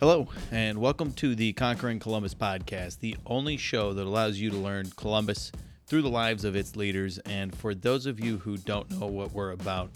[0.00, 4.56] Hello, and welcome to the Conquering Columbus podcast, the only show that allows you to
[4.56, 5.50] learn Columbus
[5.88, 7.18] through the lives of its leaders.
[7.26, 9.90] And for those of you who don't know what we're about,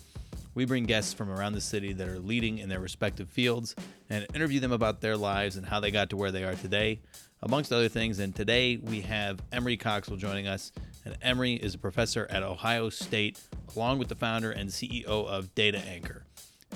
[0.57, 3.77] we bring guests from around the city that are leading in their respective fields
[4.11, 6.99] and interview them about their lives and how they got to where they are today,
[7.41, 8.19] amongst other things.
[8.19, 10.73] And today we have Emery Koksal joining us.
[11.05, 13.41] And Emery is a professor at Ohio State,
[13.77, 16.22] along with the founder and CEO of Data Anchor.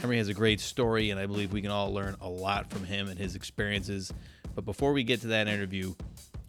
[0.02, 2.84] Emery has a great story, and I believe we can all learn a lot from
[2.84, 4.12] him and his experiences.
[4.54, 5.94] But before we get to that interview,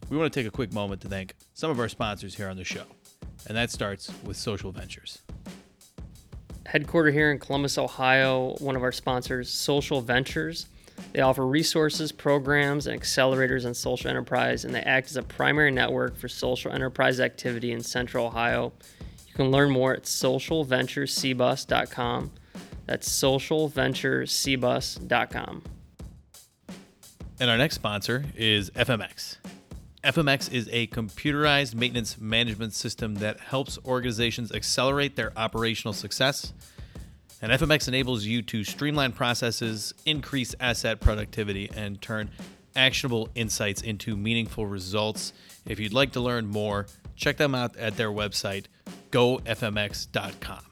[0.09, 2.57] we want to take a quick moment to thank some of our sponsors here on
[2.57, 2.83] the show.
[3.47, 5.23] And that starts with Social Ventures.
[6.65, 10.67] Headquartered here in Columbus, Ohio, one of our sponsors, Social Ventures.
[11.13, 15.71] They offer resources, programs, and accelerators in social enterprise, and they act as a primary
[15.71, 18.73] network for social enterprise activity in Central Ohio.
[19.27, 22.31] You can learn more at socialventurescbus.com.
[22.87, 25.63] That's socialventurescbus.com.
[27.39, 29.38] And our next sponsor is FMX.
[30.03, 36.53] FMX is a computerized maintenance management system that helps organizations accelerate their operational success.
[37.41, 42.31] And FMX enables you to streamline processes, increase asset productivity, and turn
[42.75, 45.33] actionable insights into meaningful results.
[45.66, 48.66] If you'd like to learn more, check them out at their website,
[49.11, 50.63] gofmx.com.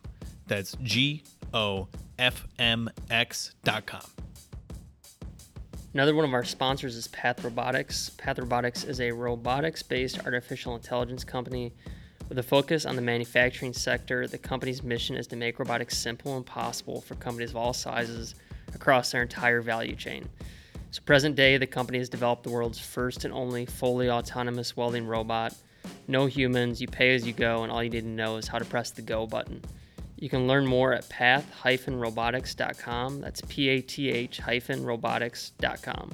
[0.48, 4.02] That's G O F M X.com.
[5.94, 8.10] Another one of our sponsors is Path Robotics.
[8.18, 11.74] Path Robotics is a robotics based artificial intelligence company
[12.28, 14.28] with a focus on the manufacturing sector.
[14.28, 18.36] The company's mission is to make robotics simple and possible for companies of all sizes
[18.74, 20.28] across their entire value chain.
[20.92, 25.06] So, present day, the company has developed the world's first and only fully autonomous welding
[25.06, 25.54] robot.
[26.08, 28.60] No humans, you pay as you go, and all you need to know is how
[28.60, 29.62] to press the go button.
[30.18, 33.22] You can learn more at path-robotics.com.
[33.22, 36.12] That's P-A-T-H robotics.com.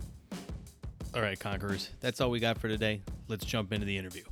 [1.14, 3.02] All right, Conquerors, that's all we got for today.
[3.28, 4.24] Let's jump into the interview.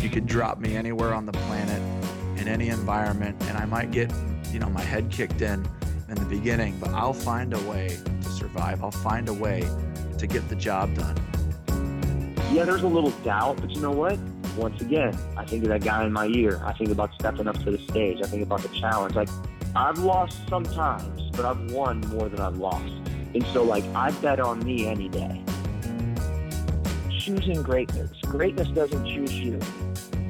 [0.00, 1.80] You could drop me anywhere on the planet
[2.38, 4.12] in any environment, and I might get,
[4.52, 5.66] you know, my head kicked in
[6.08, 8.82] in the beginning, but I'll find a way to survive.
[8.82, 9.64] I'll find a way
[10.18, 11.16] to get the job done.
[12.52, 14.18] Yeah, there's a little doubt, but you know what?
[14.58, 16.60] Once again, I think of that guy in my ear.
[16.64, 18.18] I think about stepping up to the stage.
[18.22, 19.14] I think about the challenge.
[19.14, 19.28] Like,
[19.76, 22.92] I've lost sometimes, but I've won more than I've lost.
[23.34, 25.42] And so, like, I bet on me any day.
[27.10, 28.10] Choosing greatness.
[28.22, 29.60] Greatness doesn't choose you.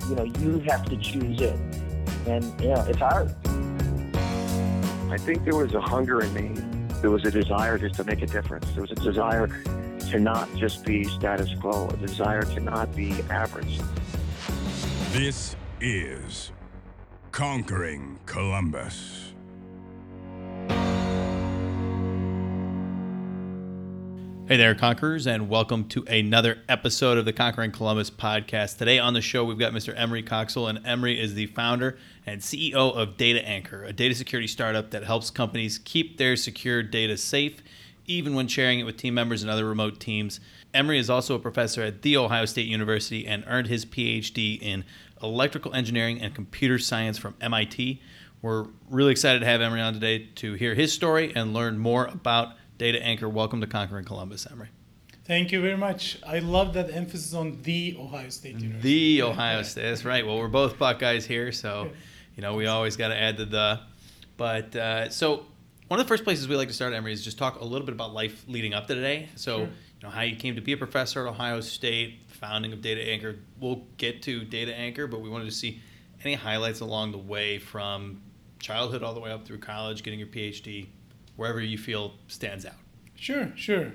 [0.08, 1.58] You know, you have to choose it.
[2.26, 3.34] And, yeah, it's hard.
[5.10, 6.60] I think there was a hunger in me.
[7.00, 8.66] There was a desire just to make a difference.
[8.72, 9.46] There was a desire
[10.10, 13.78] to not just be status quo, a desire to not be average.
[15.12, 16.52] This is
[17.32, 19.32] Conquering Columbus.
[24.46, 28.76] Hey there, Conquerors, and welcome to another episode of the Conquering Columbus podcast.
[28.76, 29.94] Today on the show, we've got Mr.
[29.96, 34.46] Emery Koksal, and Emery is the founder and CEO of Data Anchor, a data security
[34.46, 37.62] startup that helps companies keep their secure data safe,
[38.04, 40.38] even when sharing it with team members and other remote teams.
[40.74, 44.84] Emery is also a professor at The Ohio State University and earned his PhD in
[45.22, 48.02] electrical engineering and computer science from MIT.
[48.42, 52.06] We're really excited to have Emery on today to hear his story and learn more
[52.06, 53.28] about Data Anchor.
[53.28, 54.68] Welcome to Conquering Columbus, Emery.
[55.24, 56.18] Thank you very much.
[56.26, 59.16] I love that emphasis on the Ohio State University.
[59.20, 60.26] The Ohio State, that's right.
[60.26, 61.90] Well, we're both Buckeyes here, so
[62.36, 63.80] you know we always got to add the the.
[64.36, 65.46] But uh, so
[65.88, 67.86] one of the first places we like to start, Emery, is just talk a little
[67.86, 69.30] bit about life leading up to today.
[69.34, 69.60] So.
[69.60, 69.68] Sure
[70.02, 73.36] know how you came to be a professor at Ohio State, founding of Data Anchor.
[73.60, 75.80] We'll get to Data Anchor, but we wanted to see
[76.24, 78.22] any highlights along the way from
[78.58, 80.88] childhood all the way up through college, getting your PhD,
[81.36, 82.74] wherever you feel stands out.
[83.14, 83.92] Sure, sure.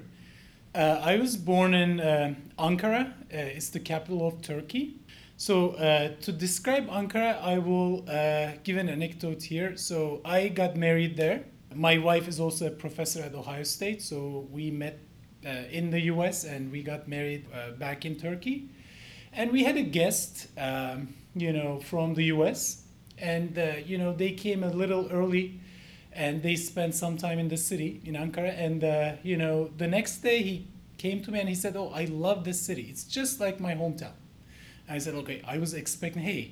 [0.76, 3.12] Uh, I was born in uh, Ankara.
[3.12, 5.00] Uh, it's the capital of Turkey.
[5.38, 9.78] So uh, to describe Ankara, I will uh, give an anecdote here.
[9.78, 11.46] So I got married there.
[11.76, 15.00] My wife is also a professor at Ohio State, so we met
[15.50, 18.70] in the US and we got married uh, back in Turkey.
[19.32, 22.84] And we had a guest, um, you know, from the US.
[23.18, 25.60] And, uh, you know, they came a little early
[26.12, 28.54] and they spent some time in the city in Ankara.
[28.58, 30.68] And, uh, you know, the next day he
[30.98, 32.88] came to me and he said, Oh, I love this city.
[32.90, 34.14] It's just like my hometown.
[34.90, 36.52] I said, Okay, I was expecting, hey,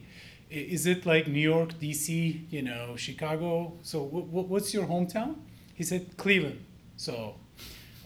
[0.49, 3.73] is it like New York, DC, you know, Chicago?
[3.83, 5.35] So, w- w- what's your hometown?
[5.73, 6.65] He said, Cleveland.
[6.97, 7.35] So,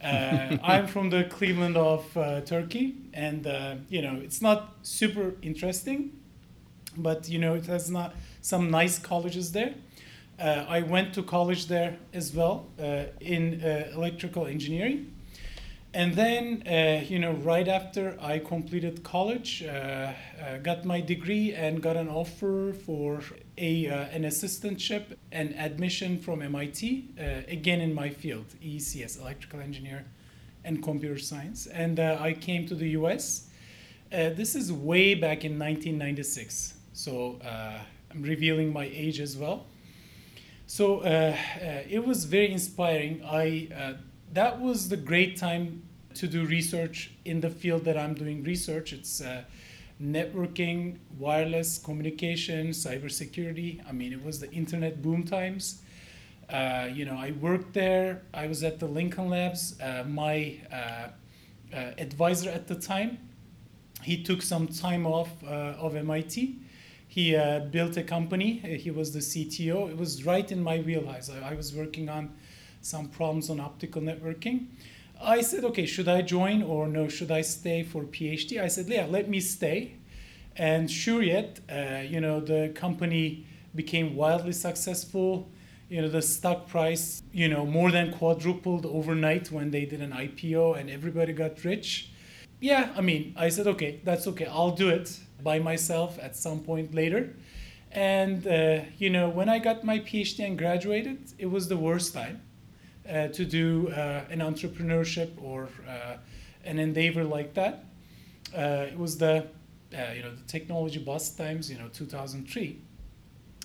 [0.06, 5.34] uh, I'm from the Cleveland of uh, Turkey, and uh, you know it's not super
[5.42, 6.12] interesting,
[6.98, 9.74] but you know it has not some nice colleges there.
[10.40, 15.15] Uh, I went to college there as well uh, in uh, electrical engineering.
[15.96, 21.54] And then, uh, you know, right after I completed college, uh, uh, got my degree
[21.54, 23.22] and got an offer for
[23.58, 27.14] a an assistantship and admission from MIT,
[27.48, 30.04] again in my field, ECS, electrical engineer
[30.66, 31.66] and computer science.
[31.68, 33.48] And I came to the U.S.
[34.12, 37.40] this is way back in 1996, so
[38.12, 39.68] I'm revealing my age as well.
[40.68, 43.24] So uh, uh, it was very inspiring.
[43.24, 43.94] I uh,
[44.34, 45.84] that was the great time
[46.16, 48.94] to do research in the field that I'm doing research.
[48.94, 49.44] It's uh,
[50.02, 53.82] networking, wireless communication, cybersecurity.
[53.88, 55.82] I mean, it was the internet boom times.
[56.50, 58.22] Uh, you know, I worked there.
[58.34, 59.80] I was at the Lincoln Labs.
[59.80, 60.58] Uh, my
[61.74, 63.18] advisor at the time,
[64.02, 66.60] he took some time off of MIT
[67.16, 68.62] he uh, built a company.
[68.62, 69.90] Uh, he was the CTO.
[69.90, 71.30] It was right in my wheelhouse.
[71.30, 72.34] I, I, was working on
[72.82, 74.66] some problems on optical networking.
[75.26, 77.08] I said, okay, should I join or no?
[77.08, 78.62] Should I stay for PhD?
[78.62, 79.96] I said, yeah, let me stay.
[80.56, 85.50] And sure yet, uh, you know, the company became wildly successful.
[85.90, 90.12] You know, the stock price, you know, more than quadrupled overnight when they did an
[90.12, 92.12] IPO and everybody got rich.
[92.62, 94.46] Yeah, I mean, I said, okay, that's okay.
[94.46, 97.34] I'll do it by myself at some point later.
[97.92, 102.14] And, uh, you know, when I got my PhD and graduated, it was the worst
[102.14, 102.42] time
[103.10, 106.18] uh, to do uh, an entrepreneurship or uh,
[106.64, 107.86] an endeavor like that.
[108.56, 109.46] Uh, it was the,
[109.92, 112.80] you know, the technology bust times, you know, 2003.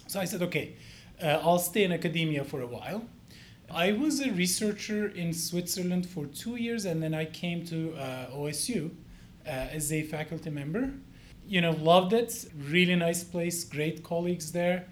[0.07, 0.75] So I said, okay,
[1.23, 3.05] I'll stay in academia for a while.
[3.71, 7.95] I was a researcher in Switzerland for two years, and then I came to
[8.35, 8.91] OSU
[9.47, 10.93] as a faculty member
[11.51, 12.47] you know, loved it.
[12.69, 14.87] Really nice place, great colleagues there.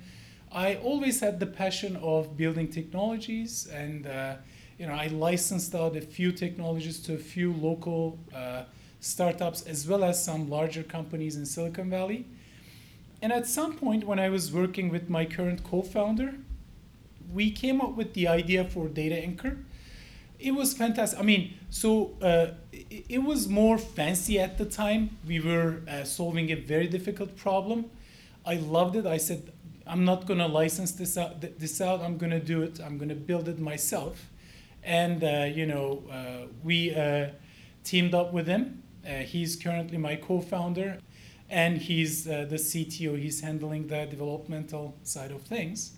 [0.51, 4.37] I always had the passion of building technologies, and uh,
[4.79, 8.65] you know, I licensed out a few technologies to a few local uh,
[9.01, 12.27] startups as well as some larger companies in Silicon Valley.
[13.21, 16.35] And at some point, when I was working with my current co-founder,
[17.33, 19.59] we came up with the idea for Data Anchor
[20.39, 21.19] it was fantastic.
[21.19, 25.19] I mean, so uh, it, it, was more fancy at the time.
[25.27, 27.87] We were uh, solving a very difficult problem.
[28.47, 29.05] I loved it.
[29.05, 29.53] I said,
[29.89, 31.41] I'm not going to license this out.
[31.41, 32.01] This out.
[32.01, 32.81] I'm going to do it.
[32.85, 34.29] I'm going to build it myself.
[34.85, 37.29] And uh, you know, uh, we uh,
[37.85, 38.83] teamed up with him.
[39.07, 40.99] Uh, he's currently my co-founder,
[41.49, 43.19] and he's the CTO.
[43.19, 45.97] He's handling the developmental side of things,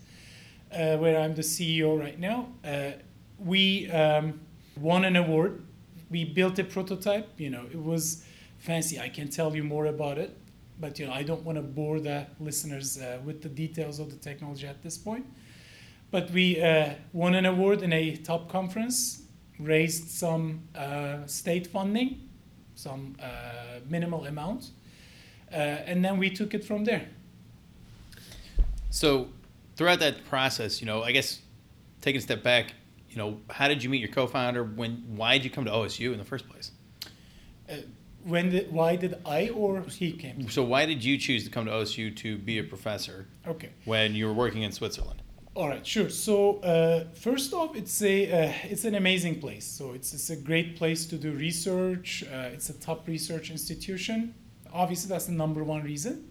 [0.70, 2.48] where I'm the CEO right now
[3.40, 4.40] we um,
[4.76, 5.64] won an award.
[6.10, 7.28] We built a prototype.
[7.38, 8.25] You know, it was
[8.58, 9.00] fancy.
[9.00, 10.37] I can tell you more about it,
[10.80, 14.10] but you know, I don't want to bore the listeners uh, with the details of
[14.10, 15.26] the technology at this point.
[16.10, 19.22] But we uh, won an award in a top conference,
[19.58, 22.28] raised some uh, state funding,
[22.74, 24.70] some uh, minimal amount,
[25.52, 27.06] uh, and then we took it from there.
[28.88, 29.28] So,
[29.76, 31.40] throughout that process, you know, I guess
[32.00, 32.74] taking a step back,
[33.08, 34.64] you know, how did you meet your co-founder?
[34.64, 36.72] When, why did you come to OSU in the first place?
[38.25, 40.49] When did, why did I or he came?
[40.50, 43.26] So why did you choose to come to OSU to be a professor?
[43.46, 43.70] Okay.
[43.84, 45.22] When you were working in Switzerland.
[45.55, 46.08] All right, sure.
[46.11, 49.67] So uh, first off, it's a uh, it's an amazing place.
[49.67, 52.25] So it's it's a great place to do research.
[52.33, 54.35] Uh, it's a top research institution.
[54.73, 56.30] Obviously, that's the number one reason.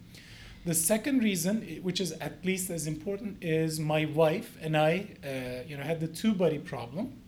[0.66, 5.68] The second reason, which is at least as important, is my wife and I, uh,
[5.68, 7.22] you know, had the two-body problem.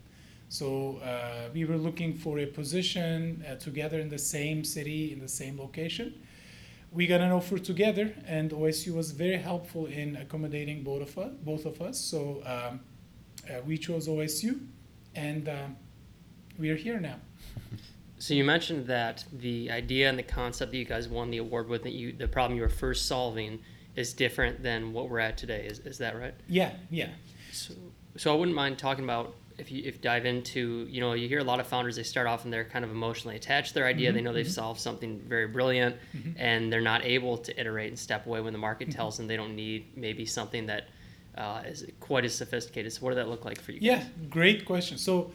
[0.51, 5.19] So uh, we were looking for a position uh, together in the same city, in
[5.21, 6.13] the same location.
[6.91, 11.31] We got an offer together, and OSU was very helpful in accommodating both of us.
[11.41, 11.97] Both of us.
[11.97, 12.81] So um,
[13.49, 14.59] uh, we chose OSU,
[15.15, 15.77] and um,
[16.59, 17.15] we are here now.
[18.19, 21.67] So you mentioned that the idea and the concept that you guys won the award
[21.67, 23.57] with, that you the problem you were first solving
[23.95, 25.65] is different than what we're at today.
[25.65, 26.35] Is, is that right?
[26.47, 27.09] Yeah, yeah.
[27.51, 27.73] So,
[28.17, 31.39] so I wouldn't mind talking about if you if dive into you know you hear
[31.39, 33.85] a lot of founders they start off and they're kind of emotionally attached to their
[33.85, 34.53] idea mm-hmm, they know they've mm-hmm.
[34.53, 36.31] solved something very brilliant mm-hmm.
[36.37, 38.97] and they're not able to iterate and step away when the market mm-hmm.
[38.97, 40.89] tells them they don't need maybe something that
[41.37, 44.07] uh, is quite as sophisticated so what did that look like for you yeah guys?
[44.29, 45.31] great question so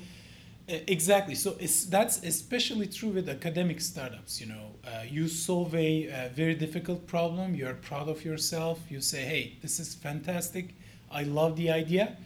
[0.69, 1.37] Exactly.
[1.37, 4.41] So that's especially true with academic startups.
[4.41, 7.55] You know, uh, you solve a, a, very difficult problem.
[7.55, 8.81] You're proud of yourself.
[8.91, 10.75] You say, "Hey, this is fantastic.
[11.09, 12.17] I love the idea," uh, uh,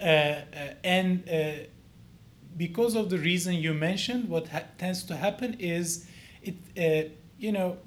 [0.00, 1.64] and uh,
[2.56, 6.06] because of the reason you mentioned, what ha- tends to happen is
[6.42, 7.08] it, uh,
[7.38, 7.78] you know,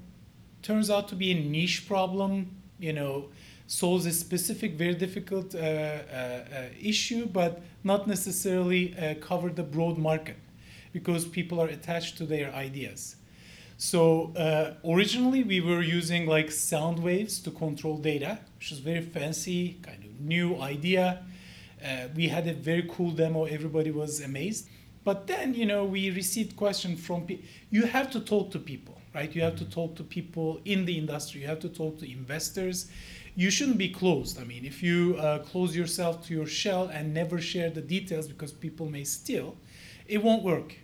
[0.62, 2.54] turns out to be a niche problem.
[2.78, 3.28] You know,
[3.66, 9.62] solves a specific, very difficult uh, uh, uh, issue, but not necessarily uh, cover the
[9.62, 10.36] broad market
[10.92, 13.16] because people are attached to their ideas.
[13.76, 19.02] So uh, originally we were using like sound waves to control data, which is very
[19.02, 21.24] fancy, kind of new idea.
[21.84, 23.44] Uh, we had a very cool demo.
[23.44, 24.68] Everybody was amazed.
[25.04, 27.46] But then, you know, we received questions from people.
[27.70, 29.34] You have to talk to people, right?
[29.34, 31.40] You have to talk to people in the industry.
[31.40, 32.90] You have to talk to investors.
[33.34, 34.38] You shouldn't be closed.
[34.40, 38.26] I mean, if you uh, close yourself to your shell and never share the details
[38.26, 39.56] because people may steal,
[40.06, 40.74] it won't work.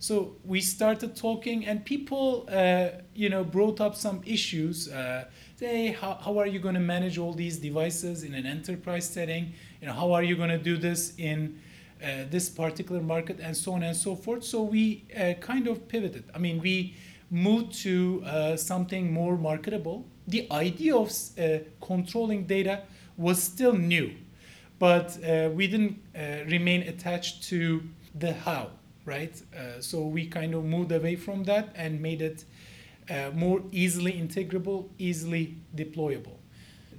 [0.00, 4.88] So we started talking, and people, uh, you know, brought up some issues.
[4.88, 5.26] Uh,
[5.56, 9.52] say, how, how are you going to manage all these devices in an enterprise setting?
[9.80, 11.58] You know, how are you going to do this in
[12.02, 14.44] uh, this particular market, and so on and so forth.
[14.44, 16.24] So we uh, kind of pivoted.
[16.34, 16.94] I mean, we
[17.30, 20.06] moved to uh, something more marketable.
[20.26, 22.82] The idea of uh, controlling data
[23.16, 24.12] was still new,
[24.78, 25.18] but
[25.54, 26.02] we didn't
[26.48, 27.82] remain attached to
[28.14, 28.70] the how
[29.04, 29.42] right?
[29.54, 32.44] Uh, so we kind of moved away from that and made it
[33.08, 36.36] uh, more easily integrable, easily deployable.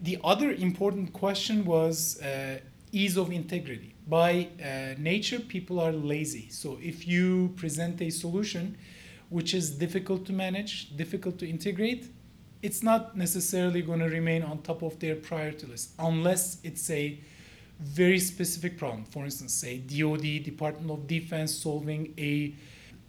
[0.01, 2.59] The other important question was uh,
[2.91, 3.95] ease of integrity.
[4.07, 6.50] By uh, nature, people are lazy.
[6.50, 8.77] So if you present a solution
[9.29, 12.07] which is difficult to manage, difficult to integrate,
[12.62, 17.19] it's not necessarily going to remain on top of their priority list unless it's a
[17.79, 19.05] very specific problem.
[19.05, 22.53] For instance, say DoD, Department of Defense, solving a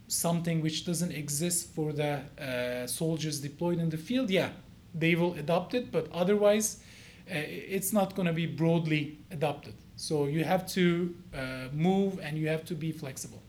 [0.09, 4.31] something which doesn't exist for the uh, soldiers deployed in the field.
[4.31, 4.51] Yeah,
[4.95, 6.81] they will adopt it, but otherwise,
[7.35, 9.75] it's not going to be broadly adopted.
[9.97, 13.43] So you have to uh, move and you have to be flexible.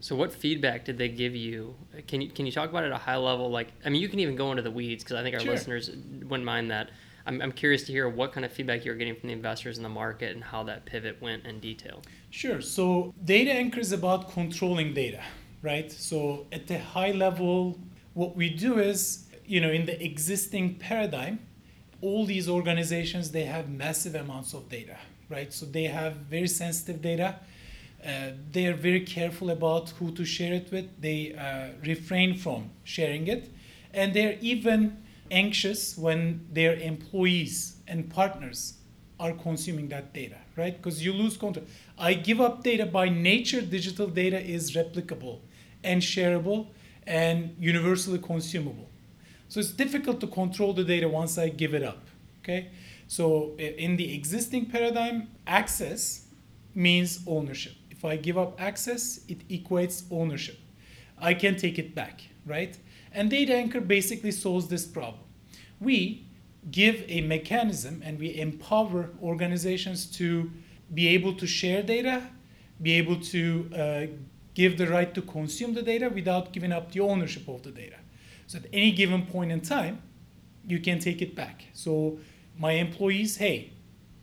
[0.00, 1.74] So what feedback did they give you?
[2.06, 3.50] Can you can you talk about it at a high level?
[3.50, 5.52] Like, I mean, you can even go into the weeds because I think our sure.
[5.52, 6.90] listeners wouldn't mind that.
[7.26, 9.82] I'm, I'm curious to hear what kind of feedback you're getting from the investors in
[9.82, 12.02] the market and how that pivot went in detail.
[12.30, 12.60] Sure.
[12.60, 15.22] So, data anchor is about controlling data,
[15.62, 15.90] right?
[15.90, 17.78] So, at the high level,
[18.12, 21.38] what we do is, you know, in the existing paradigm,
[22.00, 24.96] all these organizations they have massive amounts of data,
[25.28, 25.52] right?
[25.52, 27.36] So they have very sensitive data.
[28.04, 30.86] Uh, they are very careful about who to share it with.
[31.00, 33.50] They uh, refrain from sharing it,
[33.94, 34.98] and they're even
[35.30, 38.74] anxious when their employees and partners
[39.18, 40.76] are consuming that data, right?
[40.76, 41.64] Because you lose control.
[41.98, 45.38] I give up data by nature, digital data is replicable
[45.82, 46.68] and shareable
[47.06, 48.90] and universally consumable.
[49.54, 52.08] So it's difficult to control the data once I give it up,
[52.40, 52.72] okay?
[53.06, 56.26] So in the existing paradigm, access
[56.74, 57.74] means ownership.
[57.88, 60.58] If I give up access, it equates ownership.
[61.20, 62.76] I can take it back, right?
[63.12, 65.22] And Data Anchor basically solves this problem.
[65.78, 66.26] We
[66.72, 70.50] give a mechanism and we empower organizations to
[70.92, 72.24] be able to share data,
[72.82, 74.06] be able to uh,
[74.54, 77.98] give the right to consume the data without giving up the ownership of the data.
[78.46, 80.02] So at any given point in time,
[80.66, 81.64] you can take it back.
[81.72, 82.18] So
[82.58, 83.72] my employees, hey,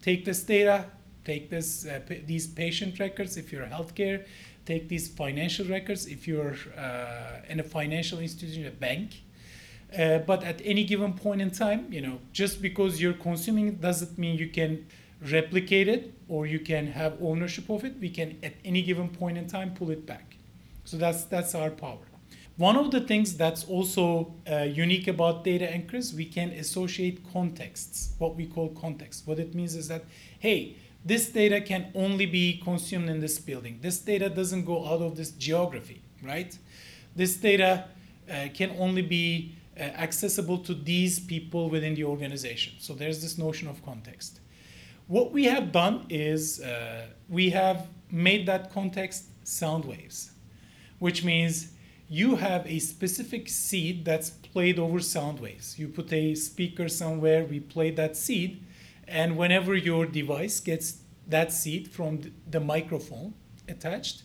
[0.02, 0.86] take this data,
[1.26, 4.26] take this uh, p- these patient records if you're healthcare,
[4.66, 9.22] take these financial records if you're uh, in a financial institution, a bank.
[9.98, 13.82] Uh, but at any given point in time, you know, just because you're consuming it
[13.82, 14.86] doesn't mean you can
[15.30, 18.00] replicate it or you can have ownership of it.
[18.00, 20.38] We can at any given point in time pull it back.
[20.86, 22.11] So that's that's our power.
[22.58, 28.14] One of the things that's also uh, unique about data anchors, we can associate contexts,
[28.20, 29.26] what we call context.
[29.26, 30.04] What it means is that,
[30.40, 33.80] hey, this data can only be consumed in this building.
[33.82, 36.56] This data doesn't go out of this geography, right?
[37.16, 37.86] This data
[38.30, 42.74] uh, can only be uh, accessible to these people within the organization.
[42.80, 44.42] So there's this notion of context.
[45.08, 50.32] What we have done is uh, we have made that context sound waves,
[51.00, 51.72] which means
[52.12, 55.80] you have a specific seed that's played over sound waves.
[55.80, 58.62] You put a speaker somewhere, we play that seed,
[59.08, 60.98] and whenever your device gets
[61.30, 63.34] that seed from the microphone
[63.70, 64.24] attached,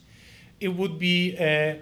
[0.59, 1.77] it would be uh,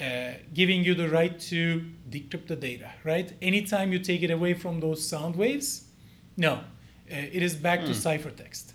[0.00, 3.32] uh, giving you the right to decrypt the data, right?
[3.42, 5.88] Anytime you take it away from those sound waves,
[6.36, 6.60] no, uh,
[7.08, 7.86] it is back mm.
[7.86, 8.28] to hmm.
[8.28, 8.74] ciphertext.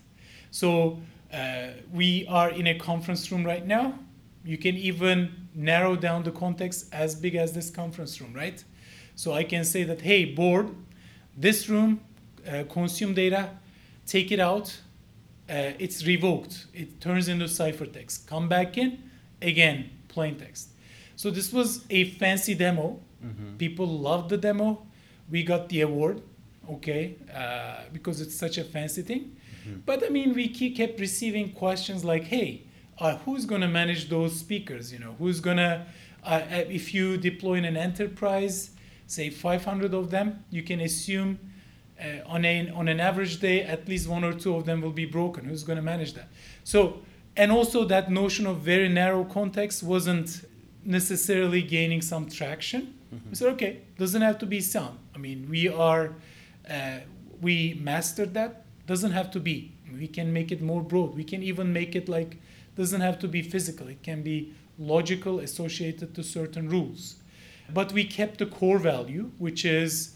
[0.52, 1.00] So
[1.34, 4.00] uh, we are in a conference room right now.
[4.44, 8.64] You can even narrow down the context as big as this conference room, right?
[9.16, 10.70] So I can say that, hey, board,
[11.38, 12.00] this room,
[12.48, 13.50] uh, consume data,
[14.06, 14.80] take it out,
[15.50, 16.66] uh, it's revoked.
[16.74, 18.28] It turns into ciphertext.
[18.28, 19.04] Come back in,
[19.42, 20.70] again, plain text.
[21.16, 23.00] So this was a fancy demo.
[23.24, 23.58] Mm-hmm.
[23.58, 24.86] People loved the demo.
[25.30, 26.22] We got the award.
[26.70, 29.36] okay, uh, because it's such a fancy thing.
[29.86, 32.64] But I mean, we keep, kept receiving questions like, "Hey,
[33.00, 34.92] uh, who's going to manage those speakers?
[34.92, 35.86] You know, who's going to,
[36.24, 38.72] uh, uh, if you deploy in an enterprise,
[39.08, 41.40] say 500 of them, you can assume
[42.02, 44.92] uh, on a on an average day, at least one or two of them will
[44.92, 45.46] be broken.
[45.46, 46.28] Who's going to manage that?
[46.64, 47.02] So,
[47.38, 50.44] and also that notion of very narrow context wasn't
[50.86, 52.96] necessarily gaining some traction.
[53.30, 54.98] We said, okay, doesn't have to be sound.
[55.14, 56.16] I mean, we are,
[56.70, 57.00] uh,
[57.42, 58.66] we mastered that.
[58.88, 59.74] Doesn't have to be.
[59.96, 61.16] We can make it more broad.
[61.16, 62.38] We can even make it like
[62.76, 63.88] doesn't have to be physical.
[63.88, 67.18] It can be logical, associated to certain rules.
[67.74, 70.16] But we kept the core value, which is,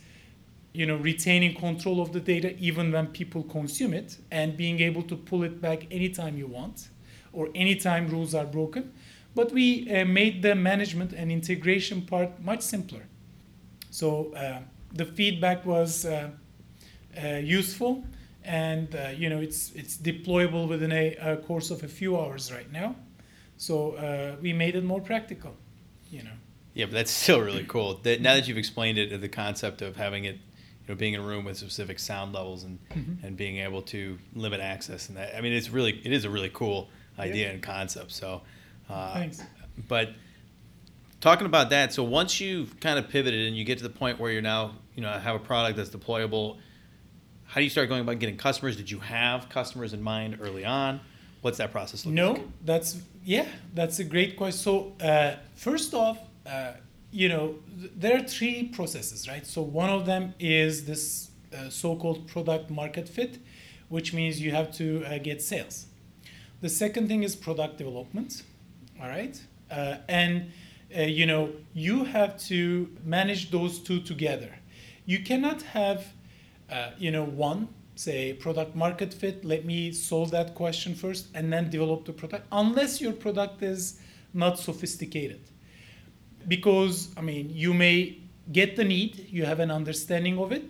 [0.74, 5.04] you know, retaining control of the data even when people consume it, and being able
[5.04, 6.90] to pull it back anytime you want,
[7.34, 8.92] or anytime rules are broken.
[9.36, 13.04] But we uh, made the management and integration part much simpler.
[13.92, 14.62] So uh,
[14.94, 16.32] the feedback was uh,
[17.24, 18.04] uh, useful,
[18.48, 22.52] and uh, you know it's it's deployable within a, a course of a few hours
[22.52, 22.96] right now.
[23.58, 25.56] So uh, we made it more practical,
[26.10, 26.32] you know.
[26.74, 27.96] Yeah, but that's still really cool.
[28.04, 31.22] That now that you've explained it, the concept of having it, you know, being in
[31.22, 32.80] a room with specific sound levels and
[33.24, 35.36] and being able to limit access and that.
[35.36, 36.90] I mean, it's really it is a really cool
[37.20, 38.12] idea and concept.
[38.12, 38.42] So,
[38.90, 39.42] uh, Thanks.
[39.88, 40.12] But
[41.20, 44.20] talking about that, so once you've kind of pivoted and you get to the point
[44.20, 46.58] where you're now, you know, have a product that's deployable,
[47.48, 48.76] how do you start going about getting customers?
[48.78, 51.00] Did you have customers in mind early on?
[51.42, 52.42] What's that process look No, like?
[52.42, 54.60] No, that's yeah, that's a great question.
[54.60, 56.74] So uh, first off, uh,
[57.12, 59.46] you know, th- there are three processes, right?
[59.46, 63.40] So one of them is this uh, so-called product market fit,
[63.90, 65.86] which means you have to uh, get sales.
[66.62, 68.44] The second thing is product development,
[69.02, 69.40] all right,
[69.72, 70.52] uh, and
[70.98, 74.56] uh, you know you have to manage those two together.
[75.06, 76.08] You cannot have,
[76.72, 79.44] uh, you know, one say product market fit.
[79.44, 84.00] Let me solve that question first, and then develop the product, unless your product is
[84.34, 85.42] not sophisticated.
[86.48, 88.20] Because I mean, you may
[88.52, 90.64] get the need, you have an understanding of it,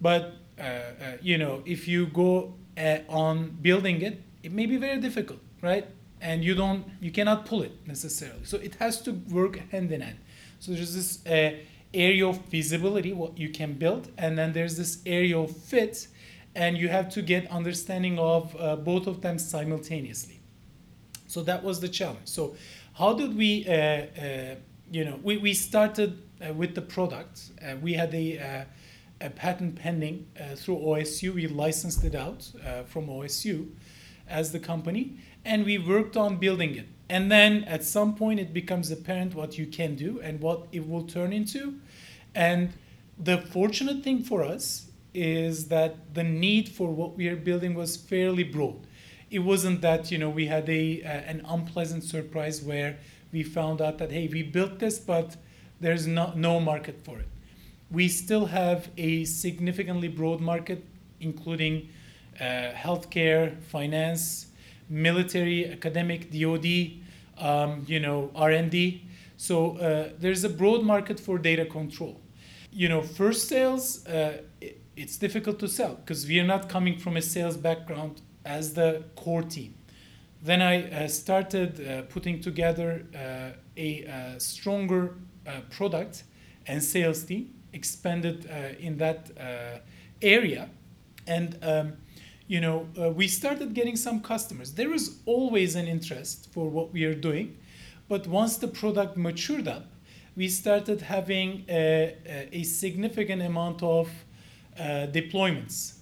[0.00, 4.76] but uh, uh, you know, if you go uh, on building it, it may be
[4.76, 5.86] very difficult, right?
[6.20, 8.44] And you don't, you cannot pull it necessarily.
[8.44, 10.18] So it has to work hand in hand.
[10.58, 11.56] So there's this uh,
[11.92, 16.08] area of feasibility, what you can build, and then there's this area of fit,
[16.54, 20.40] and you have to get understanding of uh, both of them simultaneously.
[21.26, 22.26] So that was the challenge.
[22.26, 22.56] So
[22.94, 24.54] how did we, uh, uh,
[24.90, 27.50] you know, we, we started uh, with the product.
[27.62, 28.64] Uh, we had a, uh,
[29.26, 30.26] a patent pending
[30.56, 31.34] through OSU.
[31.34, 32.50] We licensed it out
[32.86, 33.68] from OSU
[34.28, 36.86] as the company, and we worked on building it.
[37.10, 40.88] And then at some point, it becomes apparent what you can do and what it
[40.88, 41.74] will turn into.
[42.36, 42.72] And
[43.18, 47.96] the fortunate thing for us is that the need for what we are building was
[47.96, 48.76] fairly broad.
[49.28, 52.98] It wasn't that you know we had a uh, an unpleasant surprise where
[53.32, 55.36] we found out that hey we built this but
[55.80, 57.28] there's no no market for it.
[57.90, 60.84] We still have a significantly broad market,
[61.20, 61.88] including
[62.40, 64.46] uh, healthcare, finance,
[64.90, 67.00] military, academic, DoD,
[67.38, 69.04] um, you know R&D.
[69.36, 72.20] So uh, there's a broad market for data control.
[72.72, 74.06] You know, first sales.
[74.06, 78.20] Uh, it- it's difficult to sell because we are not coming from a sales background
[78.44, 79.72] as the core team.
[80.42, 85.14] Then I uh, started uh, putting together uh, a uh, stronger
[85.70, 86.24] product
[86.66, 88.46] and sales team, expanded
[88.78, 89.30] in that
[90.22, 90.68] area,
[91.26, 91.92] and um,
[92.50, 94.72] you know uh, we started getting some customers.
[94.72, 97.56] There is always an interest for what we are doing,
[98.08, 99.86] but once the product matured up,
[100.36, 102.16] we started having a,
[102.52, 104.08] a- significant amount of
[104.78, 105.94] uh, deployments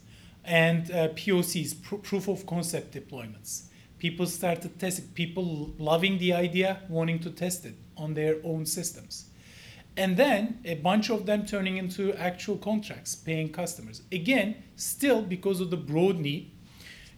[0.44, 3.64] and uh, POCs, pr- proof of concept deployments.
[3.98, 9.27] People started testing, people loving the idea, wanting to test it on their own systems.
[9.98, 14.02] And then a bunch of them turning into actual contracts, paying customers.
[14.12, 16.52] Again, still because of the broad need,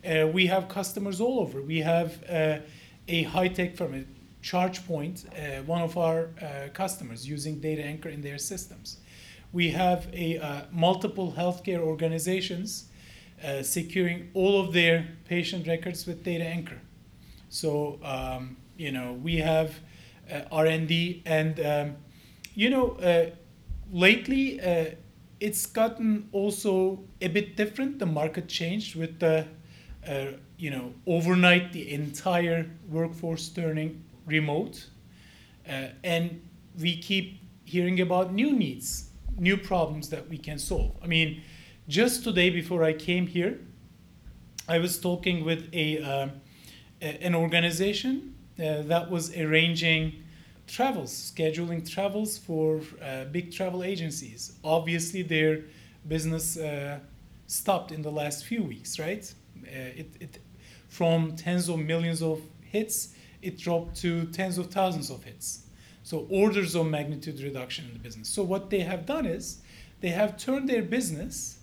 [0.03, 1.61] uh, we have customers all over.
[1.61, 2.61] We have uh,
[3.07, 4.05] a high tech firm, a
[4.43, 8.97] ChargePoint, uh, one of our uh, customers using Data Anchor in their systems.
[9.53, 12.87] We have a uh, multiple healthcare organizations
[13.45, 16.81] uh, securing all of their patient records with Data Anchor.
[17.51, 19.75] So um, you know we have
[20.51, 21.97] R&D, and um,
[22.55, 23.31] you know uh,
[23.93, 24.87] lately uh,
[25.41, 27.99] it's gotten also a bit different.
[27.99, 29.47] The market changed with the
[30.07, 30.27] uh,
[30.59, 34.87] you know overnight the entire workforce turning remote,
[35.69, 36.41] uh, and
[36.79, 40.97] we keep hearing about new needs, new problems that we can solve.
[41.03, 41.43] I mean,
[41.89, 43.59] just today before I came here,
[44.69, 46.29] I was talking with a, uh,
[47.01, 50.23] an organization uh, that was arranging
[50.71, 54.53] travels, scheduling travels for uh, big travel agencies.
[54.63, 55.65] Obviously, their
[56.07, 56.99] business uh,
[57.47, 59.33] stopped in the last few weeks, right?
[59.63, 60.39] Uh, it, it,
[60.89, 65.67] from tens of millions of hits, it dropped to tens of thousands of hits.
[66.03, 68.29] So orders of magnitude reduction in the business.
[68.29, 69.59] So what they have done is
[70.01, 71.59] they have turned their business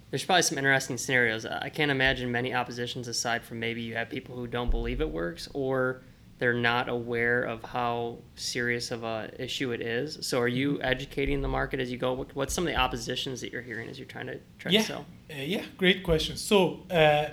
[0.10, 1.46] there's probably some interesting scenarios.
[1.46, 5.10] I can't imagine many oppositions aside from maybe you have people who don't believe it
[5.10, 6.02] works or
[6.38, 10.18] they're not aware of how serious of a issue it is.
[10.22, 10.86] So, are you mm-hmm.
[10.86, 12.26] educating the market as you go?
[12.34, 14.82] What's some of the oppositions that you're hearing as you're trying to try yeah.
[14.82, 15.06] to sell?
[15.30, 16.36] Uh, yeah, great question.
[16.36, 17.28] So, uh,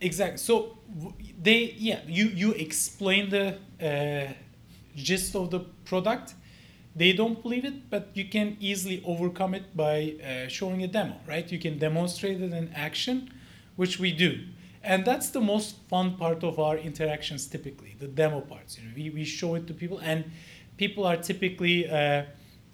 [0.00, 0.38] exactly.
[0.38, 0.78] So,
[1.40, 4.32] they yeah, you you explain the uh,
[4.96, 6.34] gist of the product.
[6.96, 11.14] They don't believe it, but you can easily overcome it by uh, showing a demo,
[11.28, 11.50] right?
[11.52, 13.30] You can demonstrate it in action,
[13.76, 14.40] which we do
[14.82, 18.94] and that's the most fun part of our interactions typically the demo parts you know.
[18.94, 20.30] We, we show it to people and
[20.76, 22.24] people are typically uh,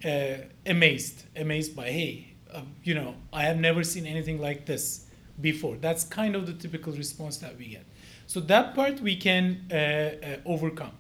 [0.05, 0.37] uh,
[0.67, 5.07] amazed amazed by hey uh, you know i have never seen anything like this
[5.41, 5.77] before.
[5.77, 7.85] That's kind of the typical response that we get.
[8.27, 10.93] So that part we can uh, uh, overcome.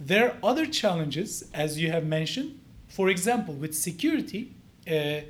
[0.00, 2.60] There are other challenges as you have mentioned.
[2.88, 4.54] For example with security
[4.90, 5.20] uh,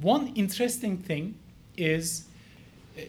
[0.00, 1.38] one interesting thing
[1.76, 2.24] is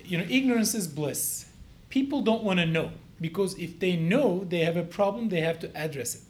[0.04, 1.45] you know, ignorance is bliss.
[1.89, 5.60] People don't want to know because if they know they have a problem, they have
[5.60, 6.21] to address it.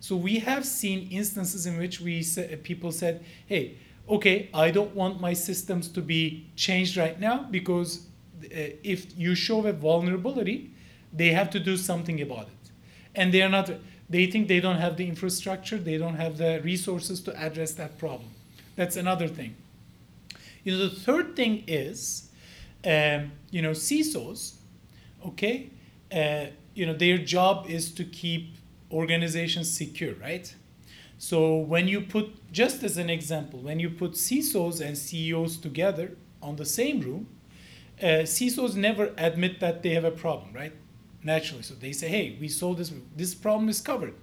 [0.00, 2.24] So we have seen instances in which we
[2.62, 8.06] people said, "Hey, okay, I don't want my systems to be changed right now because
[8.44, 10.70] uh, if you show a vulnerability,
[11.12, 12.70] they have to do something about it,
[13.14, 13.70] and they are not.
[14.10, 17.96] They think they don't have the infrastructure, they don't have the resources to address that
[17.98, 18.28] problem.
[18.76, 19.56] That's another thing.
[20.62, 22.28] You know, the third thing is
[22.84, 24.54] um, you know, CISOs,
[25.26, 25.70] okay,
[26.14, 28.56] uh, you know, their job is to keep
[28.90, 30.54] organizations secure, right?
[31.18, 36.16] So when you put, just as an example, when you put CISOs and CEOs together
[36.42, 37.28] on the same room,
[38.02, 40.72] uh, CISOs never admit that they have a problem, right?
[41.22, 41.62] Naturally.
[41.62, 44.14] So they say, hey, we saw this, this problem is covered.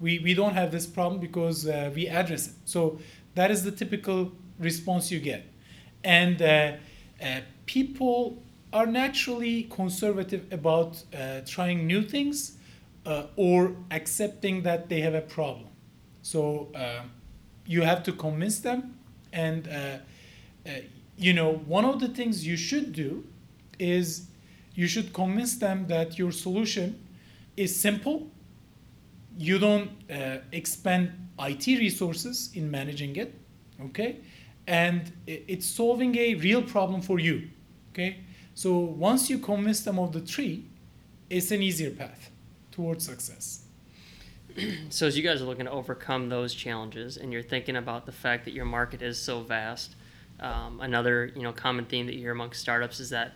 [0.00, 2.54] We, we don't have this problem because uh, we address it.
[2.64, 2.98] So
[3.34, 5.44] that is the typical response you get.
[6.04, 6.72] And uh,
[7.20, 12.56] uh people are naturally conservative about uh, trying new things
[13.04, 15.68] uh, or accepting that they have a problem.
[16.22, 17.02] So uh,
[17.66, 18.98] you have to convince them.
[19.32, 19.70] And, uh,
[20.66, 20.70] uh,
[21.18, 23.24] you know, one of the things you should do
[23.78, 24.28] is
[24.74, 26.98] you should convince them that your solution
[27.56, 28.28] is simple.
[29.36, 33.34] You don't uh, expend IT resources in managing it,
[33.82, 34.16] okay?
[34.66, 37.48] And it's solving a real problem for you
[37.98, 38.18] Okay?
[38.54, 40.64] So once you convince them of the tree,
[41.30, 42.30] it's an easier path
[42.70, 43.64] towards success.
[44.88, 48.12] so as you guys are looking to overcome those challenges and you're thinking about the
[48.12, 49.94] fact that your market is so vast,
[50.40, 53.32] um, another you know common theme that you hear amongst startups is that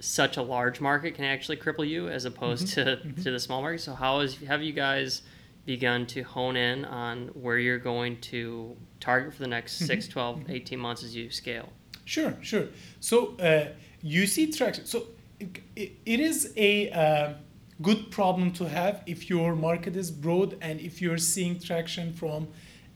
[0.00, 3.14] such a large market can actually cripple you as opposed Mm-hmm.
[3.16, 3.80] to, to the small market.
[3.80, 5.22] So how is have you guys
[5.64, 9.86] begun to hone in on where you're going to target for the next Mm-hmm.
[9.86, 11.72] six, 12, 18 months as you scale?
[12.04, 12.68] Sure, sure.
[13.00, 13.68] So uh,
[14.02, 14.86] you see traction.
[14.86, 15.04] So
[15.40, 17.34] it, it, is a uh,
[17.82, 22.48] good problem to have if your market is broad and if you're seeing traction from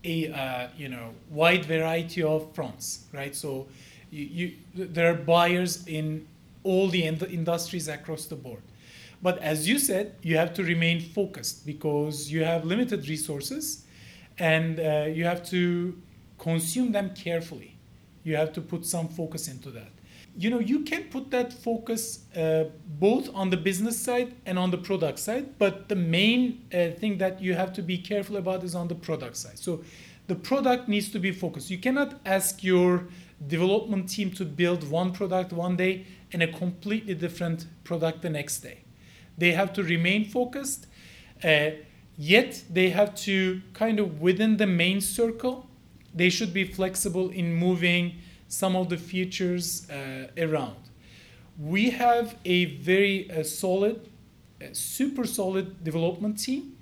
[0.05, 3.35] a uh, you know wide variety of fronts, right?
[3.35, 3.66] So
[4.11, 4.53] you, you
[4.87, 6.27] there are buyers in
[6.62, 8.62] all the ind- industries across the board.
[9.21, 13.85] But as you said, you have to remain focused because you have limited resources
[14.38, 16.01] and uh, you have to
[16.38, 17.77] consume them carefully.
[18.24, 19.90] You have to put some focus into that.
[20.37, 24.70] You know, you can put that focus uh, both on the business side and on
[24.70, 28.62] the product side, but the main uh, thing that you have to be careful about
[28.62, 29.59] is on the product side.
[29.59, 29.83] So
[30.28, 31.70] the product needs to be focused.
[31.70, 33.09] You cannot ask your
[33.46, 38.61] development team to build one product one day and a completely different product the next
[38.61, 38.85] day.
[39.37, 40.87] They have to remain focused,
[41.42, 41.70] uh,
[42.16, 45.67] yet they have to kind of within the main circle,
[46.18, 48.16] they should be flexible in moving
[48.48, 50.76] some of the features uh, around.
[51.59, 54.09] We have a very uh, solid,
[54.61, 56.76] uh, super solid development team.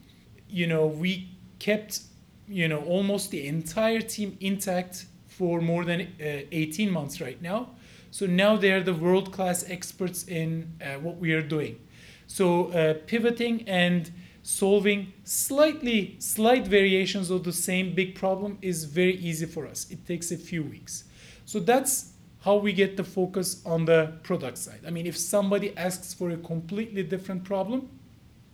[0.49, 2.01] You know, we kept,
[2.49, 7.71] you know, almost the entire team intact for more than uh, 18 months right now.
[8.11, 11.79] So now they are the world class experts in uh, what we are doing.
[12.27, 14.11] So uh, pivoting and
[14.47, 19.91] solving slightly slight variations of the same big problem is very easy for us.
[19.91, 21.03] It takes a few weeks.
[21.45, 24.83] So that's how we get the focus on the product side.
[24.87, 27.89] I mean, if somebody asks for a completely different problem,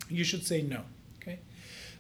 [0.09, 0.81] you should say no.
[1.21, 1.41] Okay.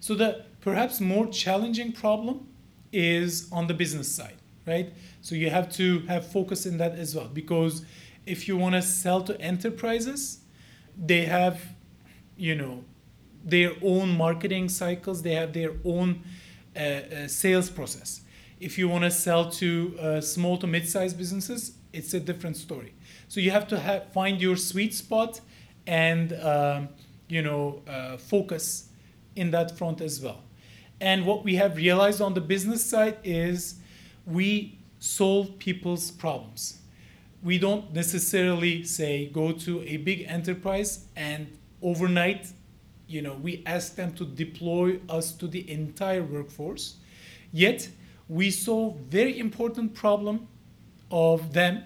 [0.00, 2.48] So the perhaps more challenging problem
[2.94, 4.90] is on the business side, right?
[5.20, 7.84] So you have to have focus in that as well because
[8.24, 10.38] if you want to sell to enterprises,
[10.96, 11.60] they have,
[12.38, 12.84] you know,
[13.44, 15.22] their own marketing cycles.
[15.22, 16.22] They have their own
[16.74, 18.22] uh, uh, sales process.
[18.60, 22.94] If you want to sell to uh, small to mid-sized businesses, it's a different story.
[23.28, 25.40] So you have to have, find your sweet spot
[25.86, 26.88] and um,
[27.28, 28.88] you know uh, focus
[29.34, 30.42] in that front as well.
[31.00, 33.80] And what we have realized on the business side is
[34.24, 36.78] we solve people's problems.
[37.42, 42.52] We don't necessarily say go to a big enterprise and overnight,
[43.12, 46.96] you know, we ask them to deploy us to the entire workforce.
[47.52, 47.88] Yet
[48.28, 50.48] we solve very important problem
[51.10, 51.84] of them